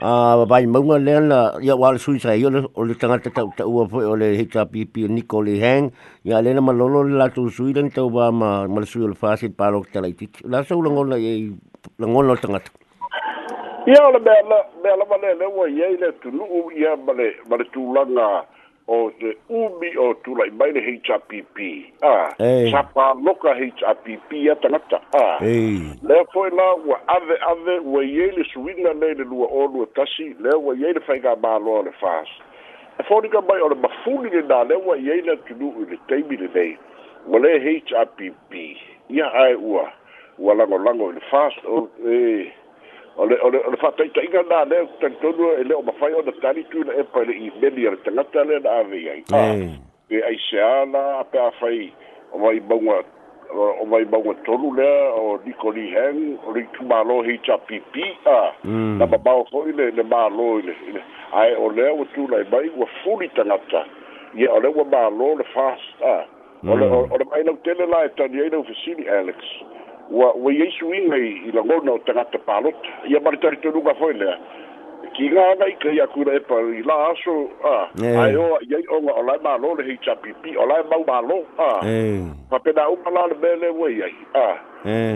ah, 0.00 0.40
a 0.40 0.46
bai 0.48 0.64
maunga 0.64 0.96
le 0.96 1.12
na 1.28 1.52
ia 1.60 1.76
wal 1.76 1.98
sui 2.00 2.16
sa 2.18 2.32
yo 2.32 2.48
o 2.72 2.84
le 2.88 2.94
tangata 2.96 3.28
ta 3.28 3.44
ta 3.54 3.64
o 3.68 3.84
fo 3.86 4.00
o 4.00 4.14
le 4.16 4.40
hita 4.40 4.64
pipi 4.64 5.04
Nicole 5.12 5.60
Hang 5.60 5.92
ia 6.24 6.40
le 6.40 6.54
na 6.56 6.62
malolo 6.64 7.02
la 7.04 7.28
tu 7.28 7.50
sui 7.52 7.72
den 7.76 7.92
tau 7.92 8.08
ba 8.08 8.32
ma 8.32 8.64
mal 8.66 8.86
sui 8.88 9.04
o 9.04 9.12
fa 9.12 9.36
sit 9.36 9.52
palo 9.52 9.84
ta 9.92 10.00
la 10.00 10.08
ti. 10.16 10.24
La 10.48 10.64
so 10.64 10.80
langona 10.80 11.16
e 11.20 11.52
langona 12.00 12.32
o 12.32 12.36
tangata. 12.40 12.70
Ia 13.84 14.00
ole 14.08 14.20
me 14.24 14.32
ala 14.40 14.56
me 14.82 14.88
ala 14.88 15.04
vale 15.04 15.36
le 15.36 15.44
o 15.52 15.68
ia 15.68 15.92
ile 15.92 16.16
tunu 16.24 16.48
ia 16.72 16.96
vale 16.96 17.28
vale 17.46 17.68
tu 17.76 17.92
langa 17.92 18.48
o 18.86 19.10
te 19.18 19.36
umi 19.48 19.96
o 19.96 20.12
tulai 20.24 20.50
mai 20.50 20.72
le 20.72 20.80
HRPP. 20.80 21.92
Ah, 22.02 22.34
hey. 22.38 22.70
sapa 22.70 23.14
loka 23.14 23.54
HRPP 23.54 24.50
a 24.52 24.56
tangata. 24.56 25.00
Ah, 25.14 25.38
hey. 25.40 25.96
lea 26.02 26.24
foi 26.32 26.50
la 26.50 26.74
ua 26.86 27.00
ave 27.06 27.36
ave 27.48 27.78
ua 27.84 28.04
iei 28.04 28.30
le 28.32 28.44
suina 28.52 28.92
nei 28.94 29.14
le 29.14 29.24
lua 29.24 29.46
onu 29.48 29.82
e 29.82 29.86
tasi, 29.94 30.34
lea 30.40 30.58
ua 30.58 30.74
iei 30.76 30.92
le 30.92 31.00
whainga 31.08 31.36
māloa 31.36 31.82
le 31.84 31.92
whaas. 32.02 32.28
E 32.98 33.02
fōringa 33.08 33.40
mai 33.48 33.60
o 33.60 33.68
le 33.68 33.74
mafuni 33.74 34.30
le 34.30 34.42
nā, 34.42 34.60
lea 34.68 34.78
ua 34.78 34.96
iei 34.98 35.20
le 35.22 35.36
tunu 35.48 35.72
i 35.82 35.86
le 35.90 35.98
teimi 36.08 36.36
le 36.36 36.48
nei. 36.54 36.76
Ua 37.26 37.40
le 37.40 37.56
HRPP, 37.58 38.52
ia 39.08 39.32
ai 39.32 39.54
ua, 39.54 39.88
ua 40.38 40.54
lango 40.54 40.78
lango 40.78 41.10
le 41.12 41.20
whaas 41.32 41.56
o, 41.64 41.88
eh, 42.06 42.52
ole 43.16 43.36
ole 43.46 43.58
ole 43.68 43.76
fa 43.76 43.90
tai 43.96 44.08
tai 44.14 44.26
ganda 44.26 44.64
ne 44.64 44.78
tan 45.00 45.14
tonu 45.22 45.50
ele 45.60 45.74
o 45.74 45.82
mafai 45.82 46.12
o 46.14 46.22
tani 46.42 46.62
tu 46.70 46.78
e 46.98 47.02
pa 47.12 47.20
le 47.28 47.34
i 47.46 47.50
meli 47.62 47.86
ar 47.88 47.96
tanga 48.04 48.24
tale 48.34 48.54
na 48.64 48.70
ave 48.82 49.00
ai 49.14 49.22
ah, 49.32 49.54
e 50.10 50.16
ai 50.30 50.36
se 50.50 50.58
ala 50.60 51.22
pe 51.32 51.38
a 51.38 51.50
le 54.80 54.90
o 55.20 55.38
nikoli 55.44 55.86
hen 55.94 56.38
o 56.46 56.50
le 56.54 56.66
tu 56.72 56.82
malo 56.84 57.22
hi 57.22 57.38
mm. 58.64 58.98
na 58.98 59.06
ba 59.06 59.18
ba 59.18 59.32
ai 61.42 61.52
ole 61.66 61.82
o 62.00 62.04
tu 62.14 62.26
le 62.30 62.44
mai 62.52 62.68
o 62.82 62.86
fuli 63.02 63.28
tanga 63.28 63.56
ta 63.70 63.84
ye 64.34 64.48
ole 64.48 64.68
o 64.74 64.84
malo 64.84 65.34
le 65.38 65.44
fast 65.54 66.02
a 66.02 66.26
mm. 66.62 66.70
ole 66.70 66.86
ole 66.90 67.24
mai 67.30 69.06
alex 69.06 69.38
wa 70.10 70.32
wa 70.32 70.52
yesu 70.52 70.94
inga 70.94 71.16
i 71.16 71.50
la 71.52 71.62
gona 71.62 71.92
o 71.92 71.98
tangata 71.98 72.38
palot 72.38 72.74
ia 73.08 73.20
maritari 73.20 73.56
tonu 73.56 73.82
ka 73.82 73.94
foi 73.94 74.12
lea 74.12 74.36
ki 75.16 75.28
nga 75.32 75.54
nga 75.56 75.66
i 75.68 75.74
kai 75.80 76.00
akura 76.00 76.34
e 76.36 76.40
pa 76.40 76.56
i 76.60 76.82
la 76.82 76.94
aso 77.10 77.48
a 77.64 77.76
ai 78.20 78.36
o 78.36 78.58
yei 78.68 78.84
onga 78.92 79.12
o 79.14 79.22
lai 79.22 79.38
malo 79.42 79.74
le 79.74 79.84
hei 79.84 79.98
chapipi 80.04 80.56
o 80.56 80.66
lai 80.66 80.82
mau 80.90 81.04
malo 81.06 81.44
a 81.58 81.80
pa 82.50 82.58
pena 82.58 82.88
upala 82.90 83.26
le 83.28 83.34
mele 83.40 83.68
wa 83.70 83.88
yei 83.90 84.14
a 84.34 84.48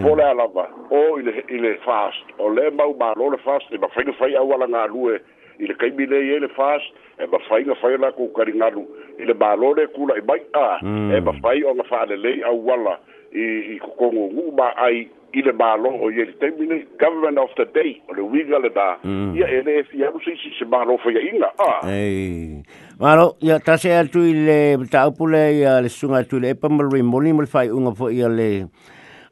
po 0.03 0.15
le 0.17 0.23
alava 0.25 0.67
o 0.91 1.19
i 1.19 1.57
le 1.65 1.75
fast 1.85 2.25
o 2.39 2.49
le 2.49 2.71
mau 2.71 2.95
malo 2.95 3.31
le 3.31 3.37
fast 3.45 3.73
e 3.73 3.79
ma 3.79 3.89
fai 3.89 4.05
fai 4.19 4.35
au 4.37 4.53
ala 4.57 4.67
ngā 4.69 4.87
lue 4.89 5.19
i 5.59 5.67
le 5.67 5.75
kai 5.75 5.91
mine 5.91 6.17
i 6.17 6.33
e 6.37 6.41
le 6.41 6.49
fast 6.49 6.89
e 7.21 7.27
ma 7.27 7.39
fai 7.49 7.65
nga 7.65 7.75
fai 7.75 7.99
la 7.99 8.13
kukari 8.13 8.55
ngalu 8.57 8.85
i 9.19 9.25
le 9.25 9.35
malo 9.35 9.75
le 9.75 9.87
kula 9.87 10.17
i 10.19 10.23
mai 10.27 10.41
a 10.53 10.79
mm. 10.85 11.13
e 11.13 11.21
ma 11.21 11.33
fai 11.43 11.63
o 11.65 11.75
nga 11.75 11.83
fai 11.85 12.07
le 12.09 12.17
lei 12.17 12.43
au 12.43 12.65
wala 12.65 12.97
i 13.35 13.73
i 13.77 13.79
kokongo 13.79 14.25
ngu 14.33 14.53
ba 14.57 14.71
ai 14.77 15.09
i 15.37 15.43
le 15.45 15.53
malo 15.53 15.91
o 16.03 16.09
ye 16.11 16.25
termine 16.41 16.79
government 16.99 17.39
of 17.39 17.51
the 17.57 17.65
day 17.75 18.01
o 18.09 18.15
le 18.17 18.23
wiga 18.33 18.59
le 18.63 18.71
da 18.75 18.87
mm. 19.05 19.37
ia 19.37 19.47
ele 19.59 19.75
e 19.81 19.83
fia 19.91 20.09
no 20.15 20.21
sisi 20.25 20.51
se 20.59 20.65
malo 20.65 20.97
fo 21.03 21.11
ya 21.11 21.21
inga 21.21 21.51
a 21.61 21.85
ei 21.93 22.63
malo 22.99 23.37
ya 23.45 23.59
ta 23.61 23.77
se 23.77 23.93
al 23.93 24.09
tu 24.09 24.21
le 24.25 24.77
ta 24.91 25.07
o 25.07 25.13
pule 25.13 25.59
ya 25.61 25.81
le 25.85 25.89
sunga 25.93 26.23
tu 26.25 26.41
le 26.41 26.55
pa 26.55 26.69
mal 26.71 26.89
rimoni 26.91 27.33
mal 27.33 27.47
fai 27.47 27.69
unga 27.69 27.93
fo 27.93 28.09
ia 28.09 28.29
le 28.29 28.67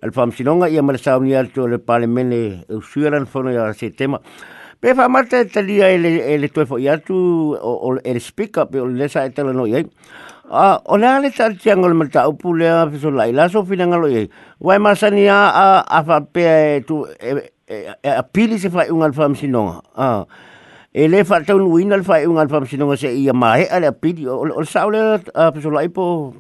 al 0.04 0.12
fam 0.12 0.30
sinonga 0.30 0.68
ia 0.68 0.82
mal 0.84 0.98
sa 1.00 1.16
unia 1.16 1.44
tu 1.48 1.66
le 1.66 1.78
parlamento 1.78 2.66
o 2.76 2.80
suelan 2.82 3.24
fo 3.26 3.40
no 3.42 3.50
ya 3.50 3.72
se 3.72 3.88
tema 3.90 4.20
Pe 4.86 4.92
fa 4.94 5.08
mata 5.10 5.40
te 5.50 5.62
lia 5.66 5.88
ele 5.90 6.10
ele 6.32 6.46
toe 6.46 6.64
ya 6.78 6.92
yatu 6.92 7.16
o 7.58 7.88
ele 8.06 8.20
speak 8.20 8.54
up 8.62 8.74
e 8.74 8.78
o 8.78 8.84
lesa 8.86 9.18
sa 9.26 9.30
te 9.34 9.42
no 9.42 9.64
ye. 9.66 9.80
A 10.48 10.78
o 10.86 10.96
le 10.96 11.08
ale 11.10 11.32
tar 11.34 11.50
tiangol 11.58 11.94
mata 11.98 12.22
o 12.30 12.52
le 12.54 12.68
a 12.70 12.86
fiso 12.86 13.10
lai 13.10 13.32
la 13.32 13.48
so 13.48 13.64
fina 13.64 13.82
ngalo 13.90 14.06
ye. 14.06 14.28
Wai 14.60 14.78
masani 14.78 15.26
a 15.26 15.82
a 15.90 16.04
fa 16.06 16.20
pe 16.20 16.42
e 16.46 16.80
tu 16.86 17.02
e, 17.18 17.34
a 18.06 18.22
pili 18.22 18.60
se 18.62 18.70
fa 18.70 18.86
un 18.94 19.02
alfa 19.02 19.26
msinonga. 19.28 19.82
A 19.98 20.24
ele 20.94 21.24
fa 21.24 21.42
te 21.42 21.50
un 21.52 21.66
win 21.66 21.90
alfa 21.92 22.22
un 22.30 22.38
alfa 22.38 22.60
msinonga 22.60 22.96
se 22.96 23.10
ia 23.10 23.32
mai 23.34 23.66
ale 23.66 23.90
pili 23.90 24.28
o 24.30 24.62
sa 24.62 24.86
le 24.86 25.02
a 25.34 25.50
fiso 25.50 25.70
lai 25.74 25.88
po 25.90 26.30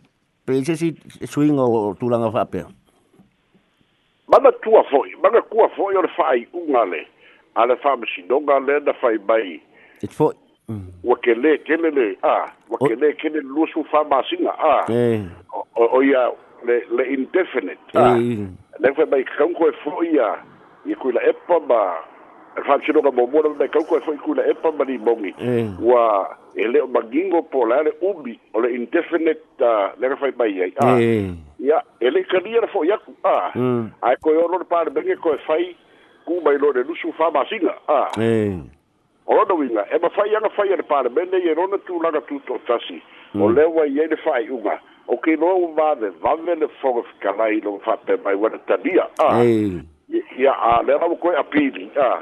pe 0.46 0.62
se 0.62 0.76
si 0.76 0.94
swing 1.26 1.58
o 1.58 1.96
tulanga 1.98 2.30
fa 2.30 2.44
pe. 2.46 2.62
tu 4.62 4.70
a 4.78 4.82
foi, 4.86 5.10
ku 5.50 5.64
a 5.66 5.68
foi 5.74 5.96
o 5.98 6.02
fai 6.14 6.46
unga 6.54 6.86
a 7.56 7.66
le 7.66 7.76
faamasinoga 7.76 8.60
lea 8.60 8.80
na 8.84 8.92
fai 9.00 9.18
mai 9.28 9.60
e 10.04 10.06
foʻi 10.12 10.34
ua 11.08 11.16
kelē 11.24 11.52
kele 11.64 11.90
le 11.96 12.06
a 12.22 12.34
ua 12.70 12.80
kelē 12.88 13.10
kele 13.22 13.40
lusu 13.54 13.84
faamasiga 13.90 14.52
a 14.70 14.74
e. 14.92 15.24
o 15.74 16.02
ia 16.02 16.26
le 16.68 16.76
le 16.98 17.04
indefinite 17.16 17.96
a 18.04 18.16
e. 18.20 18.44
le 18.84 18.92
fai 18.98 19.06
mai 19.14 19.22
kakau 19.30 19.48
koe 19.60 19.70
foʻi 19.84 20.12
ia 20.18 20.28
i 20.84 20.94
kuila 20.94 21.20
epa 21.32 21.60
ma 21.68 21.80
e 22.58 22.60
faatinoga 22.68 23.10
momua 23.20 23.42
le 23.48 23.54
mai 23.58 23.70
kau 23.78 23.84
koe 23.88 24.00
foʻi 24.04 24.20
kuila 24.26 24.44
epa 24.52 24.72
ma 24.78 24.84
limogi 24.90 25.32
ua 25.80 26.04
e, 26.52 26.60
e 26.60 26.68
lē 26.74 26.84
o 26.84 26.90
magigo 26.98 27.40
po 27.56 27.64
le 27.64 27.74
a 27.78 27.86
le 27.88 27.96
umi 28.10 28.36
o 28.52 28.60
le 28.60 28.68
indefinite 28.76 29.72
le 29.96 30.04
ga 30.12 30.16
fai 30.24 30.32
mai 30.42 30.52
ai 30.68 30.72
a 30.76 30.92
ia 31.70 31.80
e 32.04 32.08
lē 32.12 32.20
kalia 32.34 32.60
le 32.60 32.68
foʻi 32.76 32.92
aku 32.98 33.16
a 33.32 33.38
mm. 33.56 33.88
ae 34.10 34.16
koe 34.20 34.36
ono 34.44 34.60
le 34.64 34.68
palemege 34.74 35.16
koe 35.24 35.38
fai 35.48 35.72
kuma 36.26 36.50
i 36.52 36.56
lone 36.58 36.82
lusu 36.82 37.12
faamasiga 37.12 37.74
a 37.88 38.00
o 39.28 39.34
lona 39.34 39.54
uiga 39.54 39.86
e 39.94 39.98
mafaiaga 39.98 40.48
faia 40.50 40.76
le 40.76 40.82
palemene 40.82 41.36
i 41.38 41.48
e 41.48 41.54
lona 41.54 41.78
tulaga 41.78 42.20
tuto'atasi 42.20 43.00
o 43.40 43.48
lea 43.50 43.68
ua 43.68 43.86
i 43.86 44.00
ai 44.00 44.08
le 44.08 44.16
fa'ai'uga 44.16 44.78
o 45.08 45.16
kiloa 45.16 45.54
ua 45.54 45.70
vavevave 45.78 46.54
le 46.60 46.68
foga 46.80 47.02
fekalai 47.02 47.60
loga 47.64 47.84
fa'apemai 47.84 48.34
ua 48.34 48.48
le 48.48 48.58
talia 48.66 49.06
a 49.18 49.44
ia 50.40 50.52
a 50.52 50.82
le 50.82 50.98
rau 50.98 51.16
koe 51.16 51.36
apili 51.38 51.90
a 51.94 52.20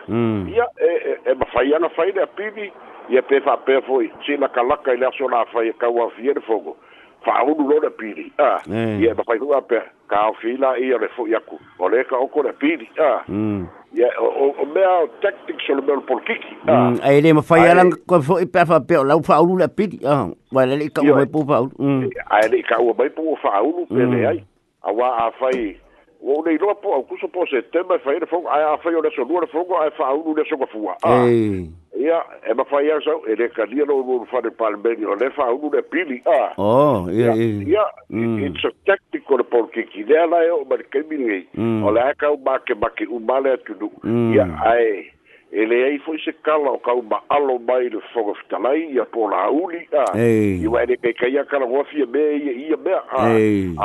ia 0.56 0.66
e 0.76 1.18
e 1.30 1.34
mafaiaga 1.34 1.88
fai 1.88 1.96
fai 2.12 2.12
le 2.12 2.22
apili 2.22 2.72
ia 3.08 3.22
pe 3.22 3.40
fa'apea 3.40 3.80
foi 3.86 4.12
silakalaka 4.26 4.92
i 4.92 4.96
le 4.96 5.06
aso 5.06 5.28
la 5.28 5.44
fai 5.52 5.68
e 5.68 5.72
kauafia 5.72 6.32
le 6.34 6.40
fogo 6.40 6.76
fa 7.24 7.44
unu 7.44 7.68
lo 7.68 7.80
de 7.80 7.90
pili 8.00 8.26
a 8.38 8.60
ye 9.00 9.12
ba 9.16 9.24
fai 9.26 9.38
pe 9.68 9.80
ka 10.10 10.20
o 10.28 10.34
i 10.44 10.92
ole 10.94 11.08
fo 11.16 11.26
yaku 11.28 11.56
ole 11.80 12.04
ka 12.04 12.16
o 12.20 12.26
ko 12.28 12.42
de 12.44 12.52
ye 13.96 14.08
o 14.20 14.28
o 14.50 14.64
me 14.74 14.82
o 14.84 15.08
tactic 15.22 15.56
sur 15.64 15.74
mm, 15.74 15.78
le 15.78 15.82
bel 15.86 16.00
pour 16.04 16.20
kiki 16.26 16.52
a 16.68 17.12
ele 17.12 17.32
ma 17.32 17.42
fai 17.42 17.66
ala 17.70 17.86
ko 18.06 18.18
fo 18.20 18.34
i 18.42 18.46
pe 18.46 18.64
fa 18.66 18.80
pe 18.80 18.98
la 19.04 19.16
fa 19.22 19.40
la 19.42 19.68
pili 19.68 19.98
a 20.04 20.26
wa 20.52 20.62
le 20.66 20.88
ka 20.90 21.00
o 21.02 21.12
mai 21.16 21.26
pou 21.26 21.46
fa 21.48 21.62
a 22.30 22.36
ele 22.44 22.62
ka 22.62 22.76
o 22.82 22.92
mai 22.98 23.10
pou 23.10 23.36
fa 23.42 23.62
pe 23.88 24.04
le 24.12 24.18
ai 24.34 24.40
a 24.84 25.02
a 25.26 25.30
fai 25.40 25.80
o 26.24 26.42
nei 26.42 26.56
loa 26.58 26.74
po 26.74 26.94
au 26.94 27.02
kuso 27.04 27.28
po 27.28 27.44
se 27.46 27.60
tema 27.70 27.98
fai 27.98 28.18
na 28.18 28.26
fongo, 28.26 28.48
ai 28.48 28.62
a 28.62 28.78
fai 28.78 28.94
o 28.94 29.02
naso 29.02 29.22
lua 29.24 29.40
na 29.42 29.46
fongo, 29.46 29.76
ai 29.76 29.90
fai 29.90 30.12
unu 30.14 30.34
naso 30.34 30.56
ka 30.56 30.66
fua. 30.66 30.96
Ia, 32.00 32.20
e 32.48 32.54
ma 32.54 32.64
fai 32.64 32.90
a 32.90 33.00
sau, 33.04 33.20
e 33.28 33.36
ne 33.36 33.48
ka 33.48 33.66
nia 33.66 33.84
lo 33.84 34.00
unu 34.00 34.24
fai 34.32 34.40
na 34.42 34.50
palmeni, 34.50 35.04
o 35.04 35.14
ne 35.16 35.28
fai 35.30 35.52
unu 35.52 35.68
na 35.70 35.82
pili, 35.82 36.22
a. 36.26 36.54
Oh, 36.56 37.06
ia, 37.10 37.36
e. 37.36 37.62
ia. 37.68 37.76
Ia, 37.76 37.84
mm. 38.10 38.40
it's 38.48 38.64
a 38.64 38.72
technical 38.88 39.36
na 39.36 39.44
polki, 39.44 39.84
ki 39.92 40.04
nea 40.08 40.24
lai 40.26 40.48
o 40.48 40.64
mani 40.64 40.88
kemi 40.92 41.20
ngei, 41.20 41.44
mm. 41.56 41.84
o 41.84 41.92
lai 41.92 42.08
a 42.08 42.14
kau 42.16 42.40
ma 42.44 42.56
ke 42.64 42.74
ma 42.74 42.88
ke 42.90 43.04
umale 43.04 43.52
atunu, 43.58 43.92
mm. 44.02 44.32
ia, 44.34 44.48
ai, 44.64 44.88
ia, 44.88 45.23
e 45.54 45.64
le 45.66 45.76
ai 45.86 45.98
foi 46.04 46.18
se 46.24 46.32
kala 46.42 46.70
o 46.74 46.78
kau 46.86 46.98
ma 47.06 47.20
alo 47.30 47.58
mai 47.68 47.88
le 47.88 48.00
fogo 48.12 48.34
fitalai 48.34 48.80
ia 48.94 49.04
po 49.04 49.28
la 49.30 49.46
uli 49.54 49.86
a 49.94 50.02
i 50.18 50.66
wa 50.66 50.82
ere 50.82 50.96
kai 51.02 51.12
kai 51.20 51.38
a 51.38 51.44
kala 51.46 51.66
wafi 51.70 52.02
e 52.02 52.06
mea 52.14 52.32
ia 52.42 52.52
ia 52.64 52.76
mea 52.84 52.98
a 53.10 53.26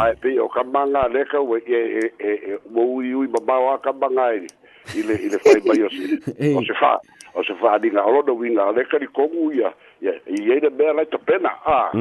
a 0.03 0.07
e 0.09 0.15
pe 0.21 0.33
o 0.39 0.47
ka 0.49 0.63
manga 0.73 1.05
leka 1.13 1.37
ua 1.41 1.59
e 1.59 1.81
e 2.01 2.05
e 2.25 2.33
e 2.51 2.57
ua 2.73 2.85
ui 2.89 3.11
ui 3.13 3.27
babao 3.27 3.69
a 3.73 3.77
ka 3.85 3.93
manga 4.01 4.25
e 4.39 4.47
i 4.97 5.05
le 5.05 5.13
i 5.13 5.29
le 5.29 5.37
fai 5.45 5.61
mai 5.67 5.83
o 5.85 5.89
se 5.93 6.17
o 6.57 6.63
se 6.65 6.73
fa 6.81 6.93
o 7.37 7.43
se 7.43 7.53
fa 7.61 7.75
adina 7.77 8.01
o 8.01 8.11
lona 8.17 8.33
winga 8.33 8.65
a 8.65 8.73
leka 8.73 8.97
ni 8.99 9.05
kongu 9.07 9.51
ia 9.53 9.69
i 10.01 10.49
e 10.49 10.57
ne 10.65 10.73
mea 10.73 10.93
lai 10.93 11.05
ta 11.05 11.17
pena 11.21 11.53
a 11.65 11.91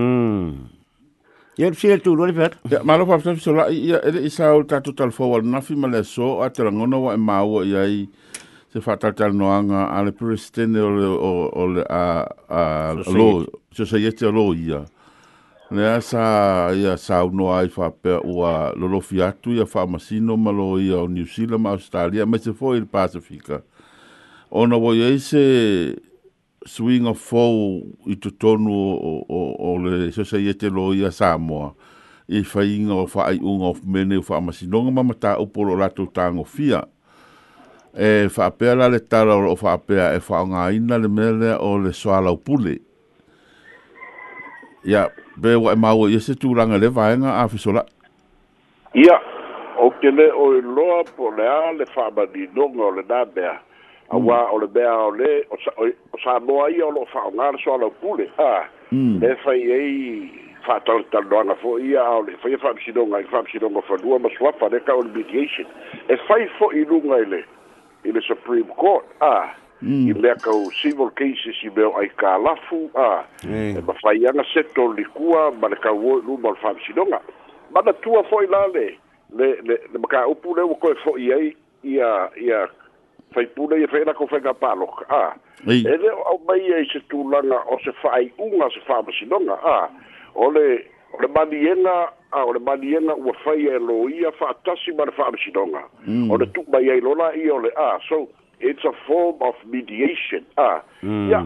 Ya 1.59 1.67
mm. 1.69 1.75
sie 1.75 1.97
tu 1.99 2.13
lo 2.15 2.23
ver. 2.33 2.53
Ya 2.71 2.81
malo 2.87 3.03
pa 3.05 3.17
fsa 3.19 3.33
e 3.37 3.37
so 3.43 3.51
la 3.53 3.65
ya 3.75 3.99
ele 4.07 4.21
isa 4.25 4.53
o 4.57 4.63
ta 4.63 4.79
total 4.81 5.11
forward 5.13 5.43
na 5.45 5.59
fi 5.61 5.75
male 5.77 6.05
so 6.07 6.39
atrangono 6.41 7.01
wa 7.05 7.15
e 7.15 7.17
mawo 7.19 7.65
ya 7.67 7.83
se 8.73 8.81
whātātara 8.85 9.33
noanga 9.33 9.87
a 9.95 10.03
le 10.05 10.13
pristene 10.13 10.83
o 10.85 10.93
o, 11.01 11.33
o 11.49 11.67
a 11.89 12.01
a 12.53 13.13
lo 13.17 13.47
so 13.73 13.87
se 13.89 14.01
yete 14.03 14.29
lo 14.29 14.51
ia 14.53 14.83
ne 15.73 15.87
a 15.89 15.95
sa 16.05 16.69
ia 16.77 16.93
sa 17.01 17.23
uno 17.25 17.49
ai 17.55 17.71
fa 17.73 17.89
pe 17.91 18.13
o 18.19 18.45
a 18.45 18.75
lo 18.77 18.91
lo 18.93 19.01
fiatu 19.01 19.55
ia 19.57 19.65
fa 19.65 19.87
masino 19.89 20.37
ma 20.37 20.53
lo 20.53 20.75
ia 20.81 20.99
o 21.01 21.07
New 21.09 21.25
sila 21.33 21.57
ma 21.57 21.73
Australia 21.79 22.27
ma 22.29 22.37
se 22.41 22.53
foi 22.53 22.81
le 22.81 22.85
Pacifica 22.89 23.63
o 24.53 24.67
no 24.69 24.81
voi 24.85 25.01
ese 25.01 25.97
swing 26.69 27.09
of 27.09 27.17
fall 27.17 27.81
i 28.05 28.19
tu 28.21 28.31
tonu 28.37 28.75
o, 28.75 29.13
o, 29.25 29.41
o 29.65 29.73
le 29.81 30.13
so 30.13 30.29
se 30.29 30.43
yete 30.45 30.69
lo 30.69 30.91
ia 30.93 31.09
Samoa 31.09 31.73
e 32.29 32.45
fa 32.45 32.67
inga 32.69 33.01
o 33.01 33.09
fa 33.09 33.31
ai 33.33 33.41
unga 33.41 33.73
of 33.73 33.81
mene 33.85 34.21
o 34.21 34.23
fa 34.29 34.45
masino 34.45 34.85
ma 34.93 35.01
mata 35.01 35.39
o 35.41 35.47
polo 35.49 35.73
rato 35.81 36.05
tango 36.13 36.45
fiatu 36.45 36.93
e 37.97 38.29
whaapea 38.37 38.89
le 38.91 39.01
tala 39.01 39.35
o 39.37 39.55
whaapea 39.63 40.13
e 40.15 40.19
whaonga 40.29 40.71
ina 40.73 40.99
le 40.99 41.09
mele 41.09 41.57
o 41.61 41.79
le 41.79 41.93
soalau 41.93 42.37
pule. 42.37 42.79
Ia, 44.85 45.09
be 45.39 45.55
wa 45.57 45.73
e 45.73 45.77
maua 45.77 46.11
i 46.11 46.21
se 46.21 46.33
tūranga 46.35 46.79
le 46.79 46.89
vaenga 46.89 47.41
a 47.43 47.49
fisola. 47.49 47.85
Ia, 48.95 49.19
o 49.81 49.91
ke 50.01 50.11
le 50.11 50.31
o 50.33 50.53
i 50.57 50.61
e 50.63 50.63
loa 50.63 51.03
po 51.17 51.31
le 51.37 51.49
a 51.49 51.73
le 51.73 51.85
whaamani 51.97 52.49
nonga 52.55 52.83
o 52.85 52.91
le 52.91 53.03
nā 53.09 53.25
mea. 53.37 53.57
A 54.11 54.17
wā 54.17 54.37
mm. 54.41 54.53
o 54.53 54.59
le 54.63 54.69
mea 54.73 54.95
o 55.05 55.11
le, 55.13 55.31
o 55.53 56.19
sa 56.25 56.39
noa 56.41 56.71
ia 56.73 56.87
o 56.87 56.91
lo 56.93 57.07
whaonga 57.13 57.51
le 57.53 57.59
soalau 57.65 57.91
pule. 58.01 58.29
Ha, 58.39 58.67
mm. 58.93 59.19
le 59.25 59.35
whai 59.45 59.65
ei 59.65 60.47
whātalotaloanga 60.69 61.57
fo 61.61 61.79
ia 61.79 62.05
o 62.17 62.23
le 62.25 62.37
whai 62.45 62.55
whaamsidonga 62.57 63.21
e 63.21 63.27
i 63.27 63.31
whaamsidonga 63.33 63.83
e 63.85 63.91
whanua 63.93 64.21
ma 64.27 64.31
swapa 64.39 64.69
le 64.73 64.81
ka 64.87 64.97
o 64.97 65.03
le 65.03 65.13
mediation. 65.19 65.69
E 66.09 66.17
whai 66.29 66.49
fo 66.57 66.71
i 66.73 66.85
lunga 66.89 67.21
i 67.25 67.31
le. 67.37 67.43
in 68.05 68.15
the 68.15 68.23
Supreme 68.27 68.69
Court. 68.77 69.05
Ah. 69.21 69.55
Mm. 69.83 70.11
I 70.11 70.13
lea 70.19 70.35
kau 70.43 70.71
civil 70.83 71.07
cases 71.15 71.55
i 71.63 71.71
meo 71.71 71.93
ai 72.01 72.09
kā 72.19 72.35
lafu. 72.43 72.91
Ah. 72.99 73.25
Mm. 73.45 73.79
E 73.79 73.81
ma 73.87 73.95
whai 74.03 74.27
anga 74.27 74.45
seto 74.55 74.89
li 74.97 75.05
kua, 75.15 75.51
ma 75.55 75.69
le 75.69 75.77
kau 75.77 75.95
oi 75.95 76.21
lu 76.27 76.37
ma 76.39 76.51
le 76.51 76.59
whaam 76.63 76.79
sinonga. 76.87 77.21
Ma 77.75 77.81
na 77.87 77.93
tua 78.03 78.25
fo'i 78.27 78.49
la 78.51 78.65
le, 78.75 78.97
le, 79.35 79.51
le, 79.63 79.79
le 79.93 79.99
maka 79.99 80.25
upu 80.29 80.55
le 80.57 80.67
wako 80.67 80.91
e 80.91 80.99
fo'i 81.05 81.33
ai 81.37 81.47
i 81.87 82.01
a, 82.03 82.11
i 82.43 82.51
a 82.51 82.67
whai 83.37 83.47
pune 83.55 83.79
i 83.79 83.85
a 83.87 83.91
whaena 83.93 84.15
kau 84.19 84.27
whainga 84.33 84.55
pālok. 84.59 85.05
Ah. 85.11 85.37
Mm. 85.63 85.73
E 85.79 85.97
leo 86.05 86.23
au 86.27 86.43
mai 86.51 86.63
ai 86.81 86.85
se 86.91 87.03
tūlanga 87.13 87.63
o 87.71 87.79
se 87.87 87.95
whai 88.03 88.33
unga 88.39 88.73
se 88.75 88.83
whaam 88.91 89.11
sinonga. 89.21 89.61
Ah. 89.63 89.87
O 90.35 90.51
le, 90.51 90.67
o 91.13 91.23
le 91.23 91.29
malienga 91.29 92.13
a 92.33 92.45
o 92.45 92.53
le 92.53 92.61
malienga 92.61 93.15
ua 93.17 93.33
fai 93.45 93.67
e 93.67 93.79
lo 93.79 94.09
ia 94.09 94.31
fa 94.33 94.51
atasi 94.51 94.93
ma 94.93 95.05
le 95.05 95.13
fa 95.13 95.27
amasinonga 95.27 95.83
mm. 96.07 96.31
o 96.31 96.37
le 96.37 96.47
tukma 96.53 96.81
iai 96.85 97.01
lona 97.01 97.33
i 97.35 97.49
o 97.51 97.59
le 97.59 97.71
a 97.77 97.99
so 98.09 98.29
it's 98.61 98.85
a 98.85 98.93
form 99.07 99.37
of 99.41 99.55
mediation 99.65 100.45
a 100.57 100.81
mm. 101.03 101.31
ya 101.31 101.41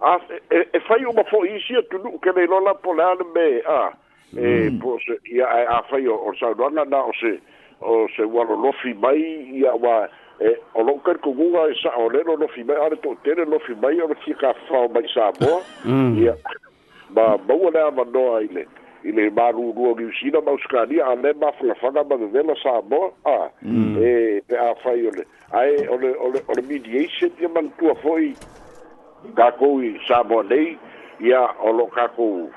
a 0.00 0.16
e 0.50 0.78
fai 0.88 1.00
e 1.02 1.06
uma 1.12 1.24
fo 1.24 1.44
isi 1.44 1.76
a 1.78 1.82
tunu 1.92 2.18
ke 2.18 2.32
le 2.36 2.46
lona 2.50 2.74
po 2.74 2.92
le 2.92 3.04
ane 3.06 3.26
me 3.34 3.46
a 3.62 3.80
e 4.36 4.70
mm. 4.70 4.80
po 4.82 4.98
se 5.06 5.18
ia 5.38 5.46
a 5.78 5.82
fai 5.88 6.06
o 6.08 6.16
le 6.26 6.36
saudana 6.40 6.84
na 6.84 7.02
o 7.04 7.12
se 7.20 7.38
o 7.80 8.08
se 8.16 8.22
walo 8.26 8.56
lofi 8.66 8.94
mai 8.94 9.22
ia 9.62 9.72
wa 9.74 10.08
e 10.40 10.56
o 10.74 10.82
lo 10.82 10.96
ker 11.04 11.18
ko 11.20 11.32
gunga 11.38 11.68
e 11.70 11.76
sa 11.82 11.92
o 11.96 12.08
le 12.08 12.24
lofi 12.26 12.64
mai 12.64 12.76
are 12.76 12.96
to 13.06 13.14
tere 13.24 13.44
lofi 13.46 13.76
mai 13.86 14.00
o 14.00 14.08
le 14.10 14.16
fika 14.26 14.52
fa 14.66 14.88
mai 14.98 15.04
sa 15.14 15.28
bo 15.38 15.60
ia 16.16 16.34
ma 17.14 17.36
maua 17.48 17.70
lea 17.70 17.90
manoa 17.90 18.42
i 18.44 18.48
le 18.54 18.66
i 19.04 19.12
le 19.12 19.28
marūrua 19.34 19.96
niusina 19.98 20.40
ma 20.40 20.50
ausikalia 20.54 21.06
a 21.06 21.14
le 21.14 21.32
mafagafaga 21.32 22.04
ma 22.04 22.16
vevela 22.16 22.54
sa 22.62 22.80
moa 22.90 23.10
a 23.24 23.48
e 23.64 24.40
pe 24.46 24.56
a 24.56 24.74
fai 24.82 25.06
ole 25.08 25.24
ae 25.52 25.86
ole 25.88 26.14
ole 26.20 26.40
ole 26.48 26.62
mediation 26.68 27.30
ia 27.40 27.48
manatua 27.48 27.94
fo'i 28.02 28.34
kakou 29.36 29.82
i 29.82 29.96
sa 30.08 30.22
moa 30.24 30.42
nei 30.44 30.76
ia 31.20 31.42
o 31.62 31.72
lo 31.72 31.86
kakou 31.86 32.50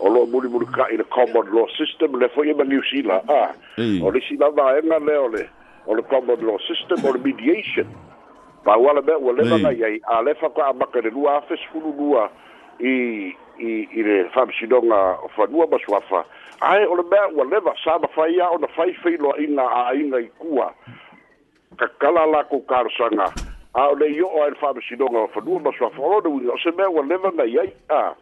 o 0.00 0.08
lo 0.10 0.26
mulimuli 0.26 0.66
ka 0.74 0.88
i 0.92 0.96
le 0.96 1.04
common 1.04 1.46
law 1.54 1.66
system 1.78 2.18
le 2.20 2.28
fo'i 2.34 2.54
ma 2.54 2.64
niusila 2.64 3.22
a 3.28 3.44
o 4.02 4.10
le 4.10 4.18
isi 4.18 4.36
lavaega 4.36 4.98
le 4.98 5.16
ole 5.16 5.46
o 5.86 5.94
le 5.94 6.02
common 6.10 6.42
law 6.44 6.58
system 6.68 7.04
o 7.08 7.12
le 7.16 7.20
mediation 7.24 7.86
pauala 8.64 9.00
mea 9.02 9.18
ua 9.18 9.32
le 9.32 9.42
vanai 9.48 9.80
ai 9.84 10.00
a 10.08 10.20
le 10.22 10.34
fakoa'amaka 10.34 10.98
i 11.00 11.06
le 11.06 11.10
lua 11.10 11.36
afesfululua 11.38 12.28
i 12.80 13.32
i 13.58 13.88
i 13.92 14.02
le 14.02 14.24
famsidonga 14.34 15.00
o 15.22 15.28
fanua 15.36 15.66
maswafa 15.66 16.24
ai 16.60 16.84
o 16.86 16.96
le 16.96 17.02
mea 17.02 17.28
ua 17.34 17.44
leva 17.44 17.74
sa 17.84 17.98
mafaia 17.98 18.48
ona 18.50 18.66
faifailoaʻiga 18.66 19.66
aaiga 19.70 20.18
i 20.20 20.28
kua 20.38 20.74
kakala 21.76 22.26
lakou 22.26 22.60
karosaga 22.66 23.32
a 23.74 23.88
o 23.88 23.94
le 23.94 24.06
ioo 24.16 24.42
ai 24.44 24.50
le 24.50 24.56
faamasinoga 24.56 25.18
o 25.18 25.26
fanua 25.28 25.60
masoafa 25.60 26.02
o 26.02 26.10
lona 26.10 26.28
uiga 26.28 26.52
o 26.52 26.58
se 26.58 26.70
mea 26.76 26.88
ua 26.90 27.02
leva 27.06 27.30
nai 27.36 27.56
ai 27.58 27.72
a 27.88 28.12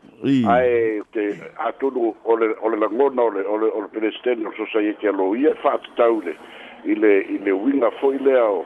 ae 0.52 1.00
te 1.12 1.38
atunu 1.58 2.14
o 2.24 2.36
le 2.36 2.54
o 2.62 2.68
le 2.68 2.76
lagona 2.76 3.22
o 3.22 3.56
le 3.82 3.88
peresiteni 3.92 4.46
o 4.46 4.50
le 4.50 4.56
sosaiete 4.56 5.08
alo 5.08 5.36
ia 5.36 5.50
e 5.50 5.54
faatatau 5.62 6.20
le 6.22 6.36
i 6.84 6.94
le 6.94 7.20
i 7.20 7.38
le 7.38 7.50
uiga 7.52 7.88
foʻi 8.00 8.18
lea 8.24 8.44
o 8.44 8.64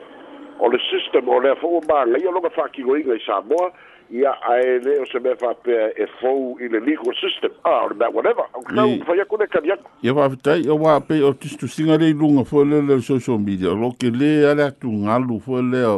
o 0.59 0.69
le 0.71 0.77
system 0.89 1.29
o 1.29 1.39
le 1.43 1.51
afa'ua 1.53 2.05
ia 2.21 2.31
loga 2.33 2.49
fa'akigoiga 2.53 3.15
i 3.15 3.19
samoa 3.25 3.69
ia 4.15 4.31
ae 4.49 4.77
lē 4.85 4.95
o 5.01 5.05
se 5.11 5.19
mea 5.19 5.35
fa'apea 5.39 5.87
e 5.99 6.05
fou 6.19 6.55
i 6.63 6.67
le 6.71 6.79
legal 6.85 7.13
system 7.19 7.51
a 7.67 7.75
o 7.85 7.89
le 7.91 7.95
mea 7.99 8.09
whatever 8.15 8.47
aukau 8.55 8.95
fai 9.09 9.19
aku 9.23 9.37
le 9.41 9.47
kani 9.53 9.71
aku 9.75 9.89
ia 10.07 10.13
fa'afetai 10.17 10.67
o 10.73 10.77
ua 10.81 10.99
pei 11.09 11.23
o 11.29 11.33
tusitusiga 11.35 11.97
le 12.01 12.09
iluga 12.13 12.43
foi 12.51 12.65
lea 12.69 12.81
le 12.89 12.99
social 13.05 13.39
media 13.43 13.71
o 13.71 13.75
loke 13.81 14.09
lē 14.15 14.33
a 14.51 14.55
le 14.57 14.63
atugalu 14.71 15.39
foi 15.49 15.61
lea 15.67 15.93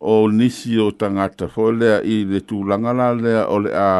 o 0.00 0.18
nisi 0.32 0.76
o 0.80 0.90
tagata 0.92 1.48
foi 1.48 1.72
lea 1.76 2.00
i 2.04 2.20
le 2.34 2.40
tulaga 2.50 2.92
la 3.00 3.12
lea 3.22 3.46
o 3.48 3.60
le 3.64 3.72
a 3.84 3.90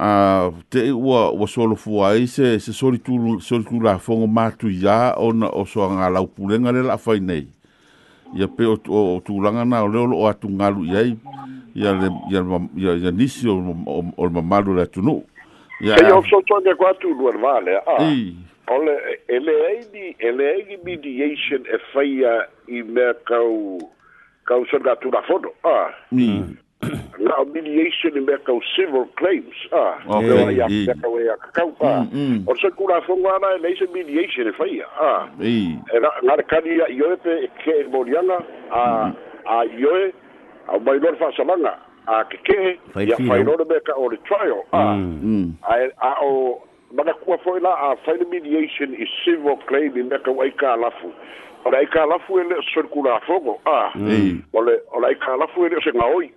a 0.00 0.48
te 0.70 0.84
ua 0.94 1.30
ua 1.34 1.48
solofua 1.50 2.12
ai 2.14 2.26
se 2.28 2.58
se 2.66 2.72
solitulu 2.72 3.38
solitulafogo 3.42 4.26
matuiā 4.38 5.00
ona 5.18 5.48
o 5.50 5.64
soaga 5.66 6.10
laupulega 6.14 6.72
le 6.72 6.84
la'afai 6.86 7.20
nei 7.20 7.42
ia 8.32 8.46
pe 8.46 8.64
o, 8.66 8.76
o, 8.88 9.00
o 9.16 9.18
tūlanga 9.26 9.64
na 9.66 9.82
o 9.84 9.88
leo 9.90 10.06
lo 10.10 10.22
atu 10.30 10.48
ngalu 10.50 10.84
iai 10.84 11.18
ia 11.74 11.92
le 12.00 13.12
nisi 13.12 13.48
o, 13.48 13.56
o, 13.86 14.04
o 14.16 14.24
le 14.24 14.30
mamalu 14.30 14.74
le 14.76 14.82
atunu 14.86 15.20
ia 15.82 16.14
o 16.16 16.22
so 16.30 16.40
tonga 16.46 16.74
ko 16.78 16.86
atu 16.86 17.08
lua 17.14 17.34
vale 17.38 17.74
a 17.78 17.98
i 18.06 18.34
ole 18.70 18.94
ele 19.26 19.54
ai 19.68 20.14
ele 20.18 20.44
ai 20.46 20.76
mediation 20.84 21.62
e 21.66 21.78
faia 21.92 22.46
i 22.68 22.82
mea 22.82 23.12
kau 23.26 23.78
kau 24.44 24.64
so 24.70 24.78
tu 25.00 25.10
a 25.66 25.76
la 27.20 27.44
mediation 27.44 28.16
in 28.16 28.24
mea 28.24 28.36
of 28.48 28.62
civil 28.74 29.06
claims 29.18 29.54
a 29.72 30.00
ua 30.08 30.66
mm. 30.68 30.86
ia 30.88 31.36
kakau 31.36 31.74
ah. 31.80 32.04
mm, 32.12 32.44
mm. 32.46 32.46
e 32.46 32.46
akakau 32.46 32.48
a 32.48 32.48
o 32.48 32.52
le 32.54 32.58
sakulafoga 32.62 33.34
ala 33.36 33.50
e 33.56 33.58
lei 33.62 33.88
mediation 33.92 34.46
e 34.48 34.52
faia 34.52 34.86
a 35.00 35.28
e 35.42 35.76
gale 36.26 36.42
kani 36.50 36.80
a 36.80 36.88
ioe 36.88 37.16
pe 37.24 37.34
e 37.44 37.48
kee 37.64 37.84
moliaga 37.92 38.38
a 38.72 38.82
a 39.46 39.64
ioe 39.78 40.12
aumai 40.68 40.98
lo 41.00 41.10
le 41.10 41.16
faasalaga 41.20 41.72
a 42.06 42.24
keke 42.24 42.78
ia 43.06 43.16
failole 43.28 43.64
mea 43.68 43.80
ka 43.86 43.92
o 44.00 44.08
trial 44.28 44.64
ah, 44.72 44.96
ae 45.74 45.88
a 46.00 46.10
o 46.24 46.62
manakua 46.94 47.38
fo'i 47.44 47.60
la 47.60 47.70
a 47.88 47.96
faile 48.04 48.24
mediation 48.30 48.94
is 48.94 49.08
civil 49.24 49.56
claim 49.68 49.92
i 49.96 50.02
mea 50.02 50.18
kau 50.18 50.40
ai 50.42 50.50
kalafu 50.50 51.12
Olai 51.64 51.86
kala 51.90 52.18
fue 52.20 52.40
el 52.42 52.48
circular 52.72 53.20
fogo. 53.26 53.58
Ah. 53.66 53.90
Mm. 53.94 54.42
Ole 54.52 54.80
i 55.12 55.14
kala 55.16 55.46
fue 55.48 55.66
el 55.68 55.80
se 55.82 55.90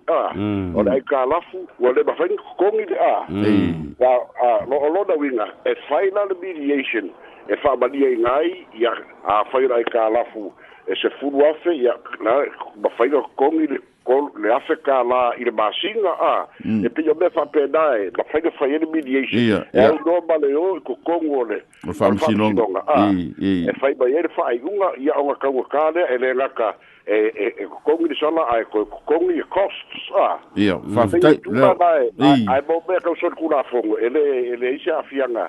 Ah. 0.08 0.30
Mm. 0.34 0.74
i 0.88 1.00
kala 1.00 1.40
fu 1.50 1.66
ole 1.82 2.02
ba 2.04 2.14
fen 2.14 2.36
kong 2.58 2.74
ile 2.78 2.96
ah. 3.00 3.24
Mm. 3.30 3.96
Wa 3.98 4.28
ah 4.42 4.64
lo 4.66 4.76
lo 4.92 5.04
da 5.04 5.14
winga. 5.16 5.46
a 5.64 5.70
e 5.70 5.74
final 5.88 6.28
mediation. 6.40 7.10
E 7.48 7.56
fa 7.56 7.74
ba 7.76 7.88
dia 7.88 8.10
ngai 8.16 8.66
ya 8.74 8.92
a 9.24 9.44
fa 9.50 9.56
i 9.60 9.82
kala 9.90 10.24
fu. 10.32 10.52
E 10.88 10.94
se 10.94 11.08
fu 11.18 11.28
wa 11.30 11.54
fe 11.62 11.70
ya 11.72 11.94
na 12.20 12.44
ba 12.76 12.90
fen 12.90 13.10
kong 13.36 13.78
Con 14.04 14.28
le 14.36 14.52
ase 14.54 14.76
ka 14.84 15.02
la 15.02 15.32
i 15.40 15.44
masinga 15.48 16.12
a 16.30 16.34
mm. 16.68 16.84
e 16.84 16.88
pe 16.92 17.00
yo 17.06 17.14
me 17.16 17.28
fa 17.32 17.44
pena 17.54 17.96
e 17.96 18.10
la 18.12 18.24
fa 18.30 18.38
fa 18.58 18.64
ele 18.68 18.86
mediation 18.92 19.64
e 19.72 19.80
o 19.88 19.96
no 20.04 20.16
bale 20.28 20.52
o 20.54 20.76
ko 20.86 20.92
kongo 21.08 21.40
le 21.48 21.58
o 21.88 21.92
fa 21.96 22.10
msinonga 22.12 22.64
a 23.00 23.08
e 23.40 23.72
fa 23.80 23.88
ba 23.96 24.04
ele 24.04 24.28
fa 24.36 24.44
i 24.52 24.60
unga 24.70 24.88
ia 25.00 25.16
o 25.16 25.32
ka 25.40 25.48
ka 25.48 25.62
kale 25.72 26.02
ele 26.12 26.34
la 26.36 26.48
ka 26.58 26.68
e 27.16 27.32
e 27.46 27.64
kongo 27.86 28.04
ni 28.04 28.14
sala 28.20 28.44
ai 28.52 28.66
ko 28.68 28.84
kongo 29.08 29.32
i 29.32 29.42
costs 29.56 30.04
a 30.26 30.36
ia 30.60 30.76
fa 30.92 31.08
fa 31.08 31.88
ai 31.88 32.10
ai 32.52 32.60
mo 32.68 32.84
me 32.86 33.00
ka 33.00 33.10
so 33.16 33.30
kula 33.40 33.64
fongo 33.72 33.96
ele 34.04 34.20
ele 34.52 34.66
isa 34.76 34.98
afianga 35.00 35.48